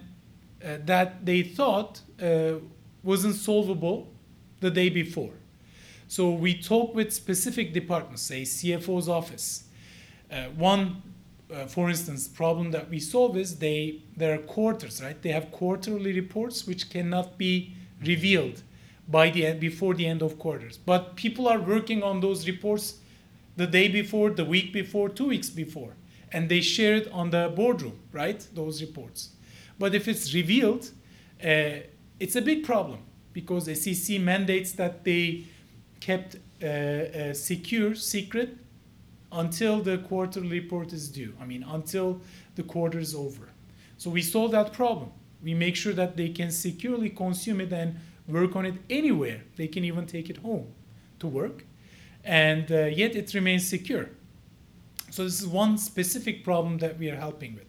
[0.64, 2.54] uh, that they thought uh,
[3.02, 4.12] wasn't solvable
[4.60, 5.32] the day before.
[6.08, 9.64] So we talk with specific departments, say CFO's office.
[10.30, 11.02] Uh, one,
[11.52, 15.20] uh, for instance, problem that we solve is they there are quarters, right?
[15.20, 18.62] They have quarterly reports which cannot be revealed
[19.08, 20.78] by the end, before the end of quarters.
[20.78, 22.96] But people are working on those reports
[23.56, 25.94] the day before, the week before, two weeks before,
[26.32, 28.46] and they share it on the boardroom, right?
[28.54, 29.30] Those reports.
[29.78, 30.90] But if it's revealed,
[31.42, 31.80] uh,
[32.18, 33.00] it's a big problem
[33.32, 35.44] because SEC mandates that they
[36.00, 38.56] kept uh, uh, secure, secret
[39.32, 41.34] until the quarterly report is due.
[41.40, 42.20] I mean, until
[42.54, 43.48] the quarter is over.
[43.98, 45.10] So we solve that problem.
[45.42, 47.96] We make sure that they can securely consume it and
[48.28, 49.42] work on it anywhere.
[49.56, 50.66] They can even take it home
[51.18, 51.64] to work,
[52.24, 54.10] and uh, yet it remains secure.
[55.10, 57.66] So this is one specific problem that we are helping with.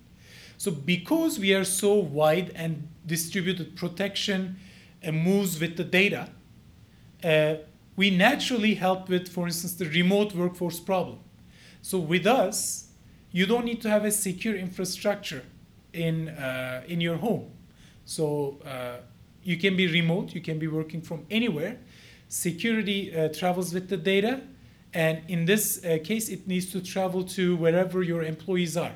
[0.58, 4.58] So because we are so wide and distributed, protection
[5.06, 6.30] uh, moves with the data.
[7.24, 7.56] Uh,
[7.96, 11.20] we naturally help with, for instance, the remote workforce problem.
[11.82, 12.90] So with us,
[13.32, 15.44] you don't need to have a secure infrastructure
[15.94, 17.52] in uh, in your home.
[18.06, 18.98] So uh,
[19.48, 21.78] you can be remote, you can be working from anywhere.
[22.28, 24.42] Security uh, travels with the data,
[24.94, 28.92] and in this uh, case, it needs to travel to wherever your employees are,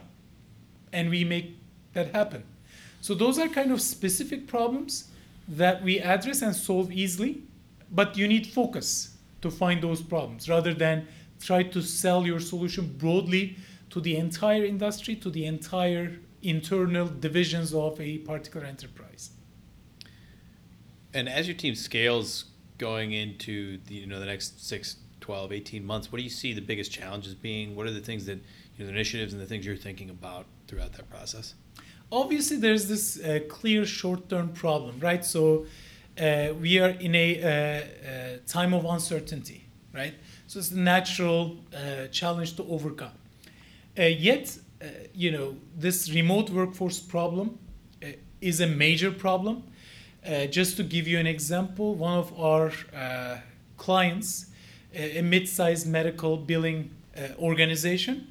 [0.92, 1.58] and we make
[1.94, 2.44] that happen.
[3.00, 5.08] So those are kind of specific problems
[5.48, 7.44] that we address and solve easily,
[7.90, 11.08] but you need focus to find those problems rather than
[11.40, 13.56] try to sell your solution broadly
[13.90, 19.32] to the entire industry, to the entire internal divisions of a particular enterprise.
[21.14, 22.46] And as your team scales
[22.78, 26.54] going into the, you know the next 6, 12, 18 months, what do you see
[26.54, 27.76] the biggest challenges being?
[27.76, 28.40] What are the things that
[28.78, 31.56] you know, the initiatives and the things you're thinking about throughout that process?
[32.12, 35.24] Obviously, there's this uh, clear short-term problem, right?
[35.24, 35.66] So
[36.20, 40.14] uh, we are in a uh, uh, time of uncertainty, right?
[40.48, 43.14] So it's a natural uh, challenge to overcome.
[43.98, 44.58] Uh, yet,
[45.14, 47.60] you know, this remote workforce problem
[48.42, 49.64] is a major problem.
[50.24, 53.38] Uh, just to give you an example, one of our uh,
[53.78, 54.46] clients,
[54.94, 58.28] a mid-sized medical billing uh, organization,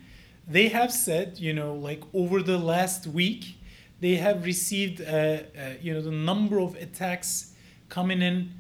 [0.47, 3.57] they have said, you know, like over the last week,
[4.01, 5.43] they have received, uh, uh,
[5.81, 7.55] you know, the number of attacks
[7.89, 8.53] coming in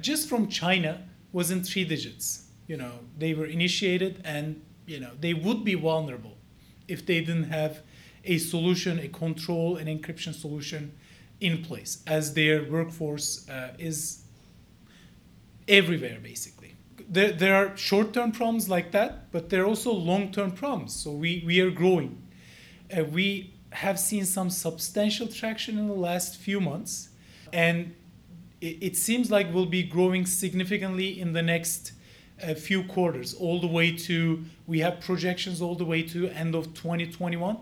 [0.00, 2.46] just from China was in three digits.
[2.66, 6.36] You know, they were initiated and, you know, they would be vulnerable
[6.88, 7.82] if they didn't have
[8.24, 10.92] a solution, a control, an encryption solution
[11.40, 14.22] in place, as their workforce uh, is
[15.68, 16.74] everywhere basically.
[17.08, 20.94] There, there are short term problems like that, but there are also long term problems.
[20.94, 22.22] So we, we are growing.
[22.96, 27.10] Uh, we have seen some substantial traction in the last few months,
[27.52, 27.94] and
[28.60, 31.92] it, it seems like we'll be growing significantly in the next
[32.42, 36.54] uh, few quarters, all the way to we have projections all the way to end
[36.54, 37.56] of 2021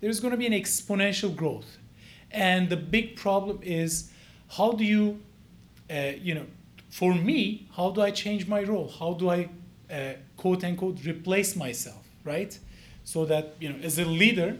[0.00, 1.78] there's going to be an exponential growth.
[2.30, 4.10] And the big problem is
[4.48, 5.20] how do you,
[5.90, 6.46] uh, you know,
[6.90, 8.88] for me, how do I change my role?
[8.88, 9.48] How do I,
[9.90, 12.58] uh, quote unquote, replace myself, right?
[13.04, 14.58] So that, you know, as a leader,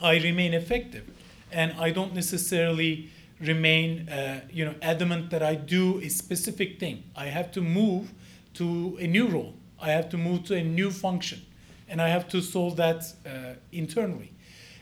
[0.00, 1.08] I remain effective
[1.50, 3.10] and I don't necessarily
[3.40, 7.04] remain, uh, you know, adamant that I do a specific thing.
[7.16, 8.12] I have to move
[8.54, 9.54] to a new role.
[9.80, 11.42] I have to move to a new function
[11.88, 14.32] and I have to solve that uh, internally.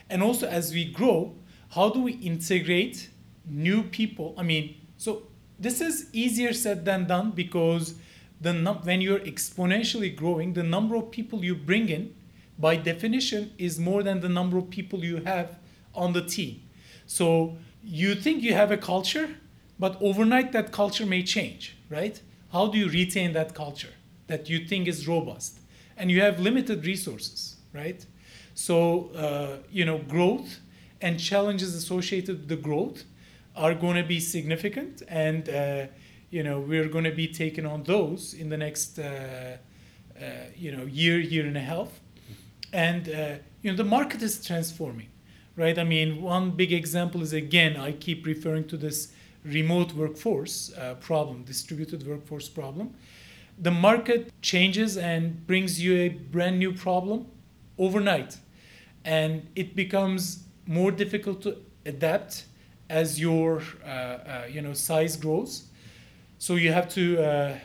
[0.09, 1.35] And also, as we grow,
[1.71, 3.11] how do we integrate
[3.49, 4.35] new people?
[4.37, 5.23] I mean, so
[5.59, 7.95] this is easier said than done because
[8.41, 12.15] the num- when you're exponentially growing, the number of people you bring in,
[12.59, 15.59] by definition, is more than the number of people you have
[15.95, 16.63] on the team.
[17.07, 19.37] So you think you have a culture,
[19.79, 22.21] but overnight that culture may change, right?
[22.53, 23.95] How do you retain that culture
[24.27, 25.61] that you think is robust?
[26.01, 28.05] and you have limited resources, right?
[28.55, 30.59] So, uh, you know, growth
[31.01, 33.05] and challenges associated with the growth
[33.57, 35.87] are going to be significant, and uh,
[36.31, 39.57] you know, we're going to be taking on those in the next, uh,
[40.21, 40.25] uh,
[40.57, 41.89] you know, year, year and a half,
[42.73, 45.09] and uh, you know, the market is transforming,
[45.57, 45.79] right?
[45.79, 49.13] I mean, one big example is again, I keep referring to this
[49.45, 52.95] remote workforce uh, problem, distributed workforce problem
[53.61, 57.27] the market changes and brings you a brand new problem
[57.79, 58.39] overnight
[59.05, 62.45] and it becomes more difficult to adapt
[62.89, 65.65] as your uh, uh, you know size grows.
[66.39, 67.59] So you have to uh,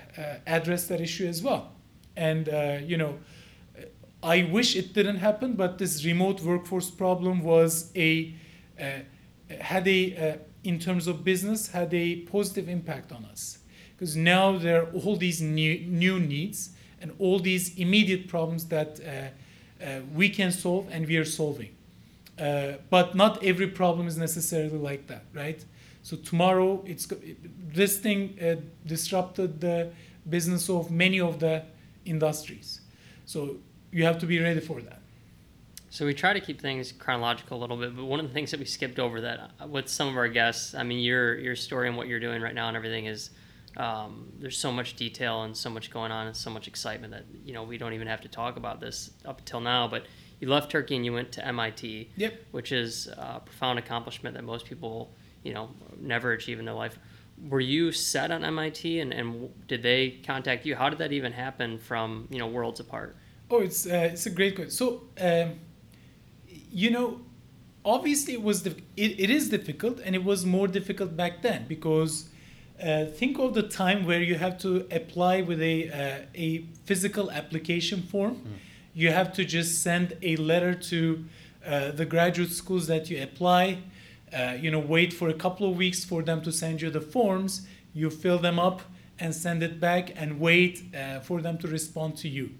[0.45, 1.71] address that issue as well.
[2.17, 2.47] And
[2.89, 3.19] you know
[4.23, 8.33] i wish it didn't happen but this remote workforce problem was a
[9.59, 13.59] had a in terms of business had a positive impact on us.
[13.95, 18.99] Because now there are all these new, new needs and all these immediate problems that
[18.99, 21.74] uh, uh, we can solve and we are solving.
[22.39, 25.63] Uh, but not every problem is necessarily like that, right?
[26.03, 27.07] So tomorrow, it's
[27.67, 29.91] this thing uh, disrupted the
[30.29, 31.63] business of many of the
[32.05, 32.81] industries.
[33.25, 33.57] So
[33.91, 34.99] you have to be ready for that.
[35.89, 38.51] So we try to keep things chronological a little bit, but one of the things
[38.51, 41.55] that we skipped over that uh, with some of our guests, I mean, your your
[41.55, 43.29] story and what you're doing right now and everything is
[43.77, 47.23] um, there's so much detail and so much going on and so much excitement that
[47.45, 49.87] you know we don't even have to talk about this up until now.
[49.87, 50.05] But
[50.39, 52.45] you left Turkey and you went to MIT, yep.
[52.51, 55.11] which is a profound accomplishment that most people
[55.43, 55.69] you know
[55.99, 56.97] never achieve in their life.
[57.49, 60.75] Were you set on MIT and, and did they contact you?
[60.75, 63.15] How did that even happen from you know worlds apart?
[63.49, 64.71] Oh, it's uh, it's a great question.
[64.71, 65.59] So um,
[66.71, 67.21] you know,
[67.83, 72.29] obviously it was it, it is difficult and it was more difficult back then because
[72.83, 77.31] uh, think of the time where you have to apply with a, uh, a physical
[77.31, 78.35] application form.
[78.35, 78.51] Mm.
[78.95, 81.25] You have to just send a letter to
[81.65, 83.79] uh, the graduate schools that you apply.
[84.33, 87.01] Uh, you know, wait for a couple of weeks for them to send you the
[87.01, 87.67] forms.
[87.93, 88.81] You fill them up
[89.19, 92.51] and send it back, and wait uh, for them to respond to you.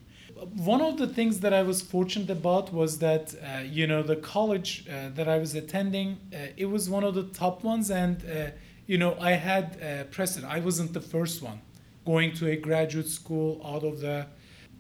[0.56, 3.34] One of the things that I was fortunate about was that
[3.66, 6.18] you know the college that I was attending,
[6.58, 8.24] it was one of the top ones, and
[8.88, 10.52] you know, I had precedent.
[10.52, 11.62] I wasn't the first one
[12.06, 14.28] going to a graduate school out of the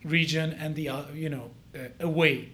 [0.05, 2.49] region and the, uh, you know, uh, away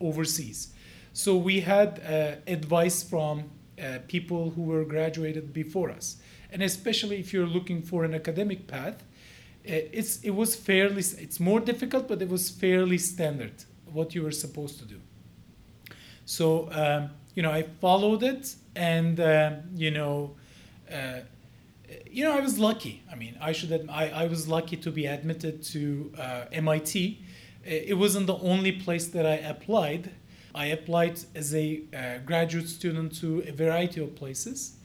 [0.00, 0.72] overseas.
[1.12, 3.44] So we had uh, advice from
[3.80, 6.16] uh, people who were graduated before us.
[6.50, 11.38] And especially if you're looking for an academic path, uh, it's, it was fairly, it's
[11.38, 13.52] more difficult, but it was fairly standard
[13.92, 15.00] what you were supposed to do.
[16.24, 20.36] So, um, you know, I followed it and, um, you know,
[20.90, 21.20] uh,
[22.10, 23.02] you know, I was lucky.
[23.10, 27.20] I mean, I should admit, I, I was lucky to be admitted to uh, MIT.
[27.64, 30.10] It wasn't the only place that I applied.
[30.54, 34.76] I applied as a uh, graduate student to a variety of places.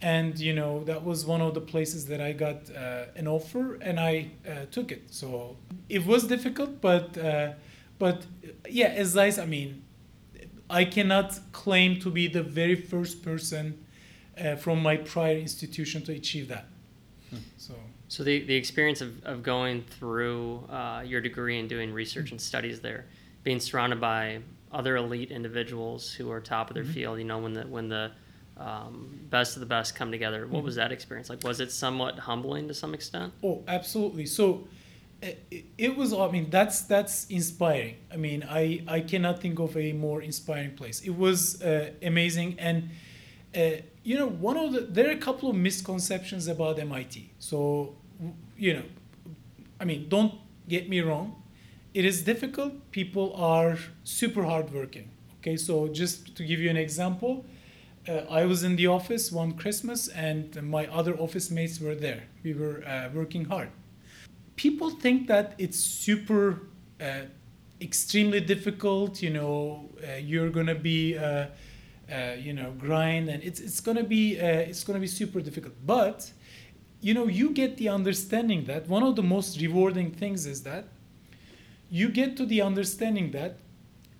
[0.00, 3.74] and you know that was one of the places that I got uh, an offer,
[3.80, 5.12] and I uh, took it.
[5.12, 5.56] So
[5.88, 7.52] it was difficult, but uh,
[7.98, 8.26] but
[8.68, 9.82] yeah, as I, I mean,
[10.70, 13.84] I cannot claim to be the very first person
[14.40, 16.66] uh, from my prior institution to achieve that.
[17.30, 17.36] Hmm.
[17.56, 17.74] So.
[18.10, 22.40] So the, the experience of, of going through uh, your degree and doing research and
[22.40, 23.04] studies there,
[23.44, 24.40] being surrounded by
[24.72, 26.92] other elite individuals who are top of their mm-hmm.
[26.92, 28.10] field, you know, when the when the
[28.56, 30.46] um, best of the best come together.
[30.46, 30.64] What mm-hmm.
[30.66, 31.44] was that experience like?
[31.44, 33.32] Was it somewhat humbling to some extent?
[33.42, 34.26] Oh, absolutely.
[34.26, 34.66] So
[35.22, 36.12] it, it was.
[36.12, 37.96] I mean, that's that's inspiring.
[38.12, 41.00] I mean, I I cannot think of a more inspiring place.
[41.02, 42.90] It was uh, amazing, and
[43.54, 47.30] uh, you know, one of the there are a couple of misconceptions about MIT.
[47.38, 47.94] So
[48.56, 48.86] you know,
[49.80, 50.34] I mean, don't
[50.68, 51.42] get me wrong.
[51.94, 52.72] It is difficult.
[52.90, 55.10] People are super hardworking.
[55.38, 57.44] Okay, so just to give you an example
[58.08, 62.22] uh, I was in the office one Christmas and my other office mates were there.
[62.42, 63.68] We were uh, working hard.
[64.56, 66.62] People think that it's super,
[67.00, 67.22] uh,
[67.80, 69.22] extremely difficult.
[69.22, 71.16] You know, uh, you're gonna be,
[72.10, 75.74] uh, uh, you know, grind, and it's it's gonna be it's gonna be super difficult.
[75.86, 76.30] But,
[77.00, 80.84] you know, you get the understanding that one of the most rewarding things is that
[81.90, 83.58] you get to the understanding that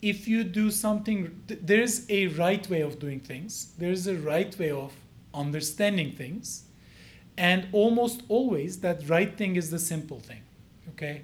[0.01, 4.70] if you do something, there's a right way of doing things, there's a right way
[4.70, 4.93] of
[5.34, 6.64] understanding things,
[7.36, 10.43] and almost always that right thing is the simple thing.
[10.91, 11.22] Okay?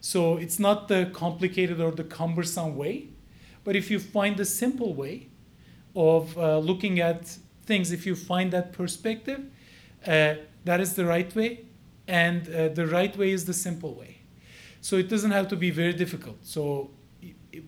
[0.00, 3.08] So it's not the complicated or the cumbersome way,
[3.64, 5.29] but if you find the simple way
[5.94, 9.40] of uh, looking at things, if you find that perspective,
[10.06, 10.34] uh,
[10.64, 11.64] that is the right way,
[12.06, 14.18] and uh, the right way is the simple way.
[14.80, 16.38] So it doesn't have to be very difficult.
[16.42, 16.90] So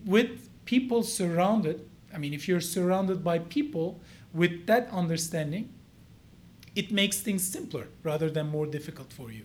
[0.05, 4.01] with people surrounded, I mean, if you're surrounded by people
[4.33, 5.69] with that understanding,
[6.75, 9.43] it makes things simpler rather than more difficult for you.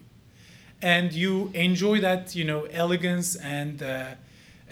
[0.81, 4.15] And you enjoy that, you know, elegance and uh,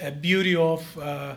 [0.02, 1.34] uh, beauty of, uh,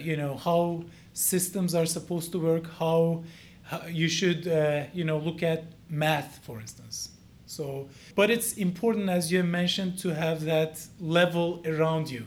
[0.00, 3.24] you know, how systems are supposed to work, how,
[3.62, 7.10] how you should, uh, you know, look at math, for instance.
[7.46, 12.24] So, but it's important, as you mentioned, to have that level around you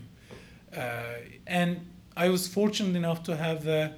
[0.76, 1.04] uh,
[1.48, 3.94] and I was fortunate enough to have the,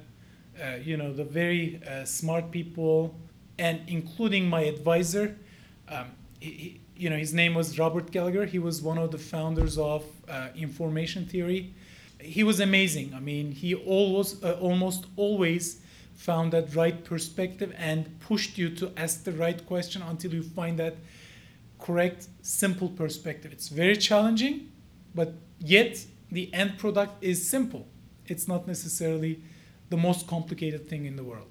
[0.62, 3.14] uh, you know, the very uh, smart people,
[3.58, 5.36] and including my advisor.
[5.88, 6.06] Um,
[6.40, 8.46] he, you know, his name was Robert Gallager.
[8.46, 11.74] He was one of the founders of uh, information theory.
[12.26, 13.14] He was amazing.
[13.14, 15.80] I mean, he always, uh, almost always
[16.14, 20.78] found that right perspective and pushed you to ask the right question until you find
[20.78, 20.96] that
[21.78, 23.52] correct, simple perspective.
[23.52, 24.72] It's very challenging,
[25.14, 27.86] but yet the end product is simple.
[28.26, 29.42] It's not necessarily
[29.90, 31.48] the most complicated thing in the world.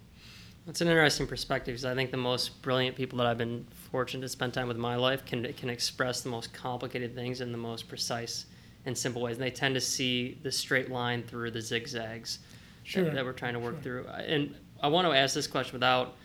[0.65, 4.21] That's an interesting perspective because I think the most brilliant people that I've been fortunate
[4.21, 7.51] to spend time with in my life can can express the most complicated things in
[7.51, 8.47] the most precise
[8.85, 9.37] and simple ways.
[9.37, 12.39] And they tend to see the straight line through the zigzags
[12.83, 13.05] sure.
[13.05, 14.03] that, that, we're trying to work sure.
[14.03, 14.07] through.
[14.07, 16.15] And I want to ask this question without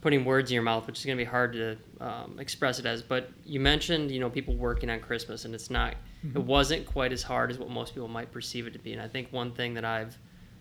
[0.00, 2.86] putting words in your mouth, which is going to be hard to um, express it
[2.86, 3.02] as.
[3.02, 5.94] But you mentioned, you know, people working on Christmas, and it's not,
[6.24, 6.36] mm-hmm.
[6.36, 8.92] it wasn't quite as hard as what most people might perceive it to be.
[8.92, 10.16] And I think one thing that I've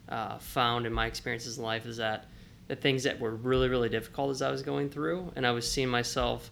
[0.10, 2.26] uh, found in my experiences in life is that
[2.68, 5.70] the things that were really, really difficult as I was going through, and I was
[5.70, 6.50] seeing myself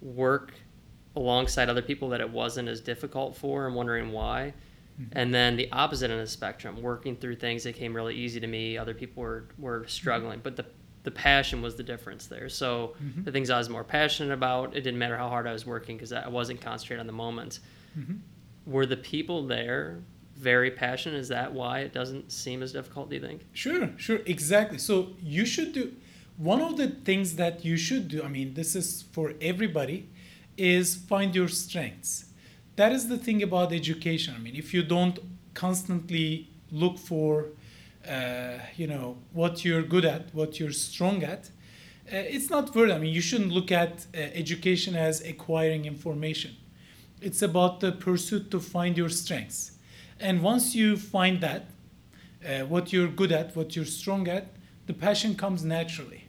[0.00, 0.52] work
[1.16, 4.54] alongside other people that it wasn't as difficult for, and wondering why.
[5.00, 5.18] Mm-hmm.
[5.18, 8.40] And then the opposite end of the spectrum, working through things that came really easy
[8.40, 10.38] to me, other people were, were struggling.
[10.38, 10.42] Mm-hmm.
[10.42, 10.66] But the
[11.04, 12.48] the passion was the difference there.
[12.48, 13.22] So mm-hmm.
[13.24, 15.96] the things I was more passionate about, it didn't matter how hard I was working
[15.96, 17.60] because I wasn't concentrated on the moment.
[17.96, 18.14] Mm-hmm.
[18.66, 20.00] Were the people there
[20.34, 21.18] very passionate?
[21.18, 23.10] Is that why it doesn't seem as difficult?
[23.10, 23.42] Do you think?
[23.52, 24.78] Sure, sure, exactly.
[24.78, 25.92] So you should do
[26.38, 28.22] one of the things that you should do.
[28.22, 30.08] I mean, this is for everybody,
[30.56, 32.26] is find your strengths.
[32.76, 34.34] That is the thing about education.
[34.36, 35.18] I mean, if you don't
[35.54, 37.48] constantly look for
[38.08, 41.50] uh, you know what you're good at, what you're strong at.
[42.12, 42.92] Uh, it's not worth.
[42.92, 46.54] I mean, you shouldn't look at uh, education as acquiring information.
[47.22, 49.72] It's about the pursuit to find your strengths,
[50.20, 51.70] and once you find that,
[52.46, 54.48] uh, what you're good at, what you're strong at,
[54.86, 56.24] the passion comes naturally.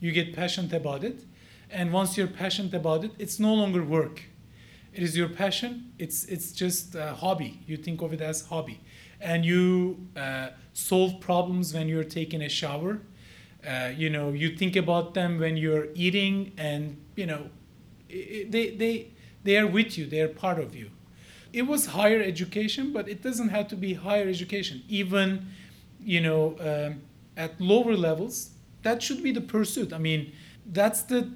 [0.00, 1.20] You get passionate about it,
[1.70, 4.22] and once you're passionate about it, it's no longer work.
[4.92, 5.92] It is your passion.
[5.98, 7.60] It's it's just a hobby.
[7.66, 8.80] You think of it as hobby
[9.20, 13.00] and you uh, solve problems when you're taking a shower.
[13.66, 17.50] Uh, you know, you think about them when you're eating, and you know,
[18.08, 19.08] they they
[19.42, 20.06] they are with you.
[20.06, 20.90] They are part of you.
[21.52, 24.82] It was higher education, but it doesn't have to be higher education.
[24.88, 25.46] Even,
[26.00, 27.00] you know, um,
[27.36, 28.50] at lower levels,
[28.82, 29.92] that should be the pursuit.
[29.92, 30.32] I mean,
[30.66, 31.32] that's the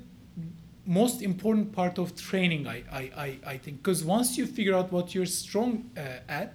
[0.87, 3.83] most important part of training, I, I, I, I think.
[3.83, 6.55] Because once you figure out what you're strong uh, at,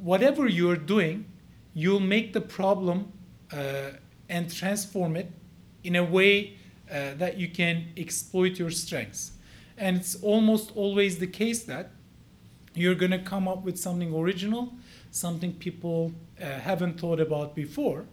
[0.00, 1.26] whatever you're doing,
[1.74, 3.12] you'll make the problem
[3.52, 3.90] uh,
[4.28, 5.30] and transform it
[5.84, 6.54] in a way
[6.90, 9.32] uh, that you can exploit your strengths.
[9.76, 11.90] And it's almost always the case that
[12.74, 14.72] you're going to come up with something original,
[15.10, 18.04] something people uh, haven't thought about before.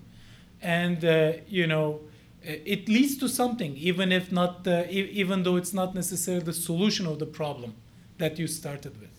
[0.62, 2.02] And, uh, you know,
[2.44, 7.06] it leads to something, even if not, the, even though it's not necessarily the solution
[7.08, 7.76] of the problem
[8.18, 9.10] that you started with.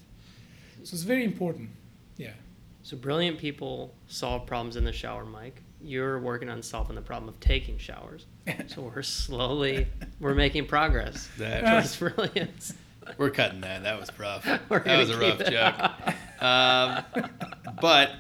[0.85, 1.71] So it's very important.
[2.17, 2.33] Yeah.
[2.83, 5.63] So brilliant people solve problems in the shower, Mike.
[5.83, 8.27] You're working on solving the problem of taking showers.
[8.69, 9.87] So we're slowly
[10.21, 12.75] we're making progress That towards brilliance.
[13.17, 13.83] We're cutting that.
[13.85, 14.45] That was rough.
[14.45, 16.43] that was a rough joke.
[16.43, 17.05] Um,
[17.81, 18.11] but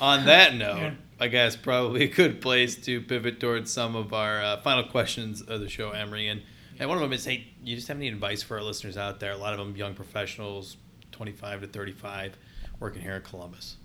[0.00, 0.90] on that note, Yeah.
[1.20, 5.42] I guess probably a good place to pivot towards some of our uh, final questions
[5.42, 6.28] of the show, Emery.
[6.28, 6.42] And,
[6.78, 9.20] and one of them is, hey, you just have any advice for our listeners out
[9.20, 9.32] there?
[9.32, 10.78] A lot of them young professionals,
[11.12, 12.38] 25 to 35,
[12.78, 13.76] working here in Columbus.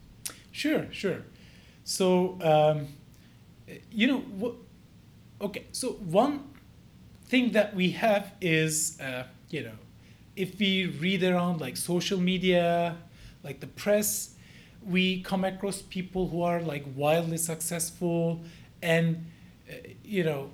[0.52, 1.24] Sure, sure.
[1.84, 2.88] So, um,
[3.92, 4.56] you know,
[5.42, 6.48] okay, so one
[7.26, 9.74] thing that we have is, uh, you know,
[10.36, 12.96] if we read around like social media,
[13.44, 14.35] like the press,
[14.88, 18.42] we come across people who are like wildly successful
[18.82, 19.26] and,
[19.70, 19.74] uh,
[20.04, 20.50] you know,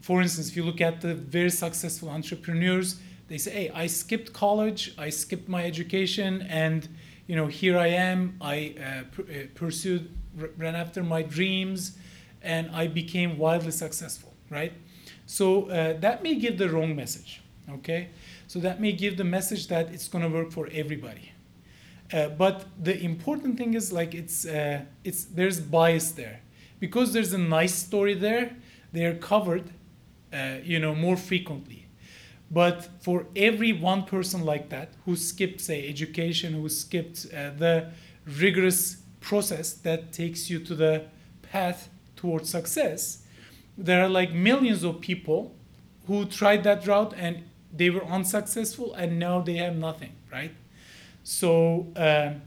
[0.00, 4.32] for instance, if you look at the very successful entrepreneurs, they say, "Hey, I skipped
[4.32, 6.88] college, I skipped my education, and
[7.26, 8.38] you know, here I am.
[8.40, 11.98] I uh, pr- uh, pursued, r- ran after my dreams,
[12.40, 14.72] and I became wildly successful." Right?
[15.26, 17.42] So uh, that may give the wrong message.
[17.70, 18.08] Okay,
[18.46, 21.32] so that may give the message that it's going to work for everybody.
[22.12, 26.40] Uh, but the important thing is like it's uh, it's there's bias there
[26.80, 28.56] because there's a nice story there.
[28.92, 29.70] They're covered,
[30.32, 31.86] uh, you know, more frequently.
[32.50, 37.90] But for every one person like that who skipped, say, education, who skipped uh, the
[38.26, 41.04] rigorous process that takes you to the
[41.42, 43.24] path towards success,
[43.76, 45.54] there are like millions of people
[46.06, 50.52] who tried that route and they were unsuccessful and now they have nothing, right?
[51.28, 52.40] So um,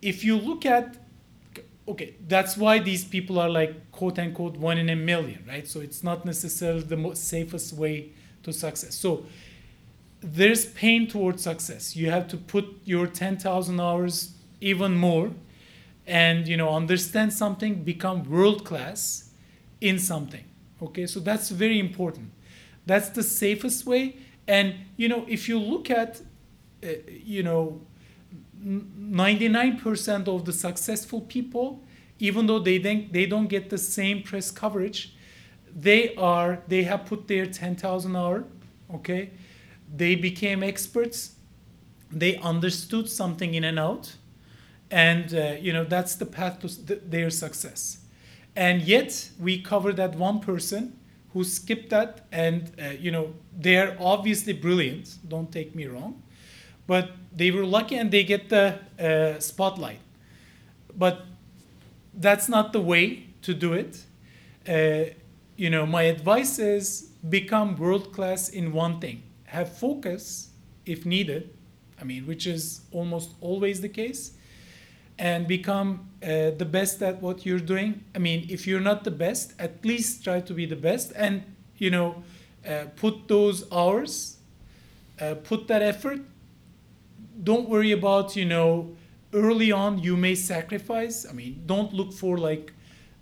[0.00, 0.96] if you look at,
[1.88, 5.66] okay, that's why these people are like quote unquote one in a million, right?
[5.66, 8.12] So it's not necessarily the most safest way
[8.44, 8.94] to success.
[8.94, 9.26] So
[10.20, 11.96] there's pain towards success.
[11.96, 15.32] You have to put your 10,000 hours even more
[16.06, 19.30] and you know understand something become world class
[19.80, 20.44] in something
[20.82, 22.30] okay so that's very important
[22.84, 24.14] that's the safest way
[24.46, 26.24] and you know if you look at uh,
[27.08, 27.80] you know
[28.64, 31.82] 99% of the successful people
[32.18, 35.14] even though they think they don't get the same press coverage
[35.74, 38.44] they are they have put their 10,000 hour
[38.92, 39.30] okay?
[39.94, 41.36] They became experts.
[42.10, 44.16] They understood something in and out.
[44.90, 47.98] And uh, you know that's the path to th- their success.
[48.54, 50.98] And yet we cover that one person
[51.32, 55.16] who skipped that and uh, you know they're obviously brilliant.
[55.26, 56.22] Don't take me wrong
[56.86, 60.00] but they were lucky and they get the uh, spotlight
[60.96, 61.26] but
[62.14, 64.04] that's not the way to do it
[64.68, 65.10] uh,
[65.56, 70.50] you know my advice is become world class in one thing have focus
[70.86, 71.50] if needed
[72.00, 74.32] i mean which is almost always the case
[75.18, 78.02] and become uh, the best at what you're doing.
[78.14, 81.44] I mean, if you're not the best, at least try to be the best and,
[81.78, 82.22] you know,
[82.68, 84.38] uh, put those hours,
[85.20, 86.20] uh, put that effort.
[87.42, 88.96] Don't worry about, you know,
[89.32, 91.26] early on you may sacrifice.
[91.28, 92.72] I mean, don't look for like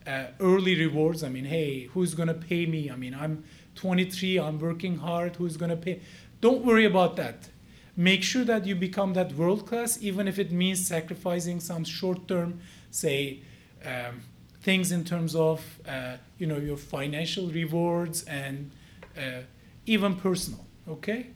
[0.07, 1.25] uh, early rewards.
[1.25, 2.91] I mean, hey, who's going to pay me?
[2.91, 3.45] I mean, I'm
[3.77, 6.01] 23, I'm working hard, who's going to pay?
[6.41, 7.49] Don't worry about that
[7.97, 12.27] make sure that you become that world class, even if it means sacrificing some short
[12.29, 12.61] term,
[12.91, 13.41] say,
[13.85, 14.23] um,
[14.63, 18.71] things in terms of uh, you know your financial rewards and
[19.17, 19.43] uh,
[19.87, 20.65] even personal.
[20.89, 21.29] Okay,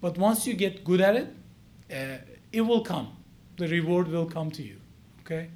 [0.00, 1.34] but once you get good at it,
[1.90, 2.18] uh,
[2.52, 3.16] it will come.
[3.56, 4.76] The reward will come to you.
[5.20, 5.50] Okay,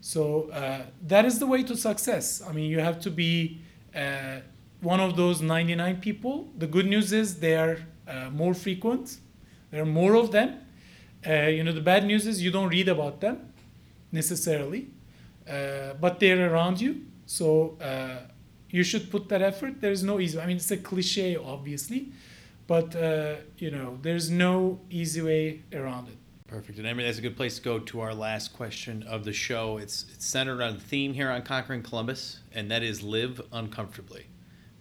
[0.00, 2.42] so uh, that is the way to success.
[2.42, 3.60] I mean, you have to be
[3.94, 4.40] uh,
[4.80, 6.48] one of those 99 people.
[6.58, 9.18] The good news is they are uh, more frequent
[9.70, 10.60] there are more of them.
[11.26, 13.52] Uh, you know, the bad news is you don't read about them
[14.12, 14.88] necessarily,
[15.48, 17.04] uh, but they're around you.
[17.26, 17.76] So
[18.70, 19.80] you should put that effort.
[19.80, 20.38] There's no easy.
[20.38, 22.12] I mean, it's a cliche, obviously,
[22.68, 26.16] but uh, you know, there's no easy way around it.
[26.46, 26.78] Perfect.
[26.78, 29.32] And I mean, that's a good place to go to our last question of the
[29.32, 29.78] show.
[29.78, 34.26] It's it's centered on theme here on Conquering Columbus, and that is live uncomfortably.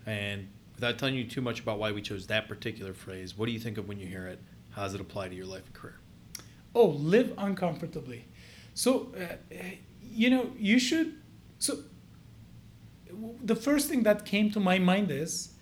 [0.05, 3.51] And without telling you too much about why we chose that particular phrase, what do
[3.51, 4.39] you think of when you hear it?
[4.69, 5.99] How does it apply to your life and career?
[6.75, 8.25] Oh, live uncomfortably.
[8.73, 9.55] So, uh,
[10.01, 11.15] you know, you should.
[11.57, 11.79] So,
[13.41, 15.53] the first thing that came to my mind is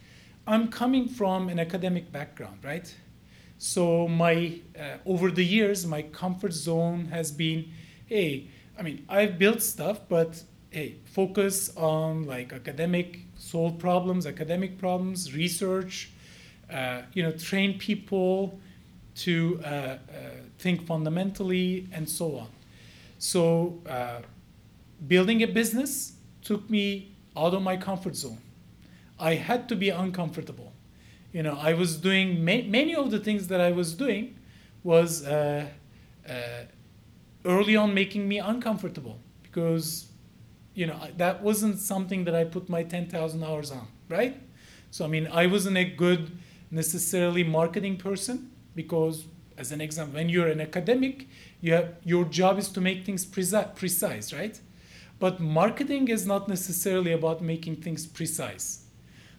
[0.47, 2.93] I'm coming from an academic background, right?
[3.57, 7.71] So, my uh, over the years, my comfort zone has been,
[8.05, 14.77] hey, I mean, I've built stuff, but hey, focus on like academic, solve problems, academic
[14.77, 16.11] problems, research,
[16.71, 18.59] uh, you know, train people
[19.15, 19.97] to uh, uh,
[20.59, 22.49] think fundamentally and so on.
[23.17, 24.21] So, uh,
[25.07, 28.44] building a business took me out of my comfort zone.
[29.19, 30.73] I had to be uncomfortable.
[31.31, 34.37] You know, I was doing ma- many of the things that I was doing
[34.83, 35.65] was uh,
[36.29, 36.33] uh,
[37.43, 40.07] early on making me uncomfortable because
[40.73, 44.37] you know that wasn't something that I put my 10,000 hours on, right?
[44.91, 46.31] So I mean, I wasn't a good
[46.71, 49.25] necessarily marketing person because
[49.57, 51.27] as an example, when you're an academic,
[51.61, 54.59] you have, your job is to make things preci- precise, right?
[55.19, 58.84] But marketing is not necessarily about making things precise.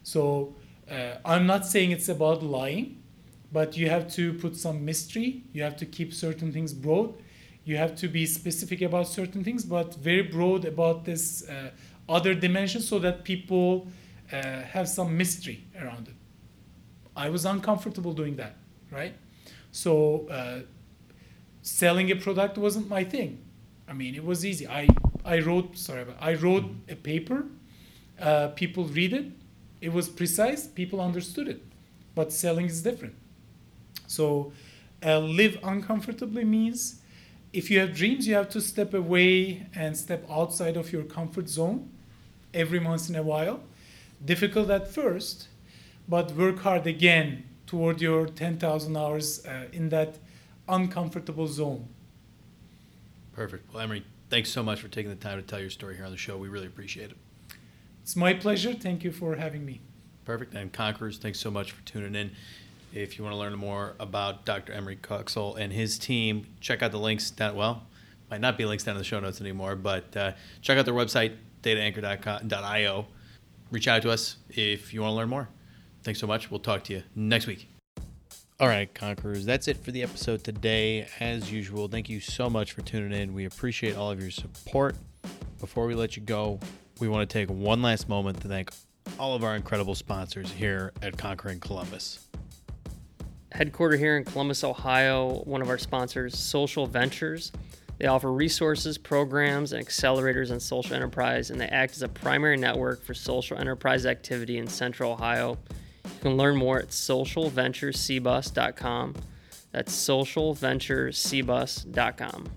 [0.06, 0.54] So
[0.88, 3.02] uh, I'm not saying it's about lying,
[3.50, 5.42] but you have to put some mystery.
[5.52, 7.14] You have to keep certain things broad.
[7.64, 11.70] You have to be specific about certain things, but very broad about this uh,
[12.08, 13.88] other dimension so that people
[14.32, 16.14] uh, have some mystery around it.
[17.16, 18.54] I was uncomfortable doing that,
[18.92, 19.14] right?
[19.72, 20.60] So uh,
[21.62, 23.42] selling a product wasn't my thing.
[23.88, 24.68] I mean, it was easy.
[24.68, 24.86] I,
[25.24, 27.46] I wrote, sorry, I wrote a paper.
[28.20, 29.32] Uh, people read it.
[29.80, 30.66] It was precise.
[30.66, 31.62] People understood it.
[32.14, 33.14] But selling is different.
[34.06, 34.52] So
[35.04, 37.00] uh, live uncomfortably means
[37.52, 41.48] if you have dreams, you have to step away and step outside of your comfort
[41.48, 41.90] zone
[42.52, 43.60] every once in a while.
[44.24, 45.48] Difficult at first,
[46.08, 50.16] but work hard again toward your 10,000 hours uh, in that
[50.68, 51.88] uncomfortable zone.
[53.32, 53.72] Perfect.
[53.72, 56.10] Well, Emery, thanks so much for taking the time to tell your story here on
[56.10, 56.36] the show.
[56.36, 57.16] We really appreciate it.
[58.06, 58.72] It's my pleasure.
[58.72, 59.80] Thank you for having me.
[60.24, 60.54] Perfect.
[60.54, 62.30] And Conquerors, thanks so much for tuning in.
[62.94, 64.72] If you want to learn more about Dr.
[64.74, 67.56] Emery Koksal and his team, check out the links down.
[67.56, 67.84] Well,
[68.30, 70.32] might not be links down in the show notes anymore, but uh,
[70.62, 71.34] check out their website,
[71.64, 73.06] dataanchor.io.
[73.72, 75.48] Reach out to us if you want to learn more.
[76.04, 76.48] Thanks so much.
[76.48, 77.68] We'll talk to you next week.
[78.60, 81.08] All right, Conquerors, that's it for the episode today.
[81.18, 83.34] As usual, thank you so much for tuning in.
[83.34, 84.94] We appreciate all of your support.
[85.58, 86.60] Before we let you go,
[87.00, 88.70] we want to take one last moment to thank
[89.18, 92.26] all of our incredible sponsors here at Conquering Columbus.
[93.54, 97.52] Headquartered here in Columbus, Ohio, one of our sponsors, Social Ventures.
[97.98, 102.58] They offer resources, programs, and accelerators in social enterprise, and they act as a primary
[102.58, 105.56] network for social enterprise activity in Central Ohio.
[106.04, 109.14] You can learn more at socialventurescbus.com.
[109.72, 112.48] That's socialventurescbus.com.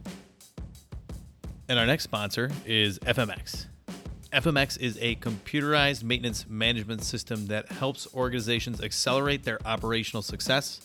[1.69, 3.67] And our next sponsor is FMX.
[4.31, 10.81] FMX is a computerized maintenance management system that helps organizations accelerate their operational success.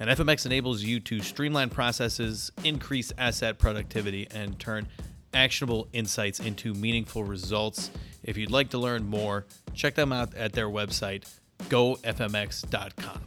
[0.00, 4.88] And FMX enables you to streamline processes, increase asset productivity, and turn
[5.32, 7.90] actionable insights into meaningful results.
[8.24, 11.24] If you'd like to learn more, check them out at their website,
[11.68, 13.20] gofmx.com.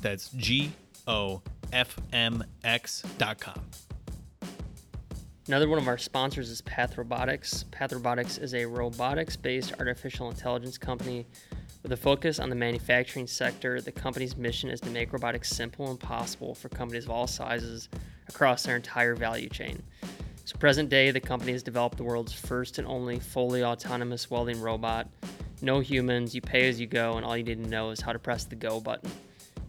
[0.00, 0.72] That's G
[1.06, 3.60] O F M X.com.
[5.48, 7.64] Another one of our sponsors is Path Robotics.
[7.72, 11.26] Path Robotics is a robotics based artificial intelligence company
[11.82, 13.80] with a focus on the manufacturing sector.
[13.80, 17.88] The company's mission is to make robotics simple and possible for companies of all sizes
[18.28, 19.82] across their entire value chain.
[20.44, 24.60] So, present day, the company has developed the world's first and only fully autonomous welding
[24.60, 25.08] robot.
[25.60, 28.12] No humans, you pay as you go, and all you need to know is how
[28.12, 29.10] to press the go button.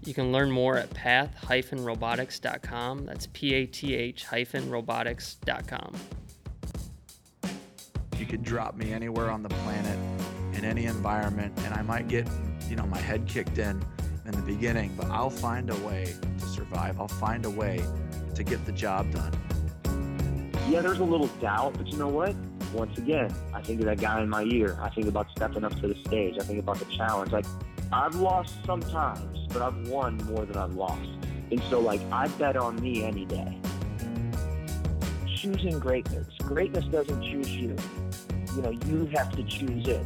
[0.06, 3.06] You can learn more at path-robotics.com.
[3.06, 5.95] That's P-A-T-H-robotics.com.
[8.18, 9.97] You could drop me anywhere on the planet
[10.54, 12.28] in any environment and I might get,
[12.70, 13.82] you know, my head kicked in
[14.26, 16.99] in the beginning, but I'll find a way to survive.
[16.99, 17.82] I'll find a way
[18.36, 19.32] to get the job done.
[20.70, 22.34] Yeah, there's a little doubt, but you know what?
[22.74, 24.78] Once again, I think of that guy in my ear.
[24.82, 26.36] I think about stepping up to the stage.
[26.39, 27.32] I think about the challenge.
[27.32, 27.45] Like,
[27.94, 31.10] I've lost sometimes, but I've won more than I've lost.
[31.52, 33.60] And so, like, I bet on me any day.
[35.28, 36.28] Choosing greatness.
[36.39, 37.76] Greatness doesn't choose you.
[38.56, 40.04] You know, you have to choose it.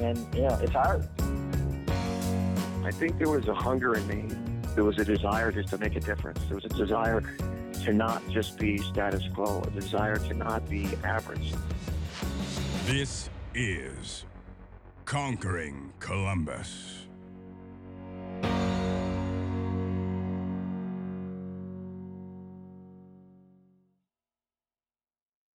[0.00, 1.06] And, you know, it's hard.
[2.84, 4.34] I think there was a hunger in me.
[4.74, 6.40] There was a desire just to make a difference.
[6.46, 7.20] There was a desire
[7.84, 11.52] to not just be status quo, a desire to not be average.
[12.86, 14.24] This is
[15.04, 16.99] Conquering Columbus.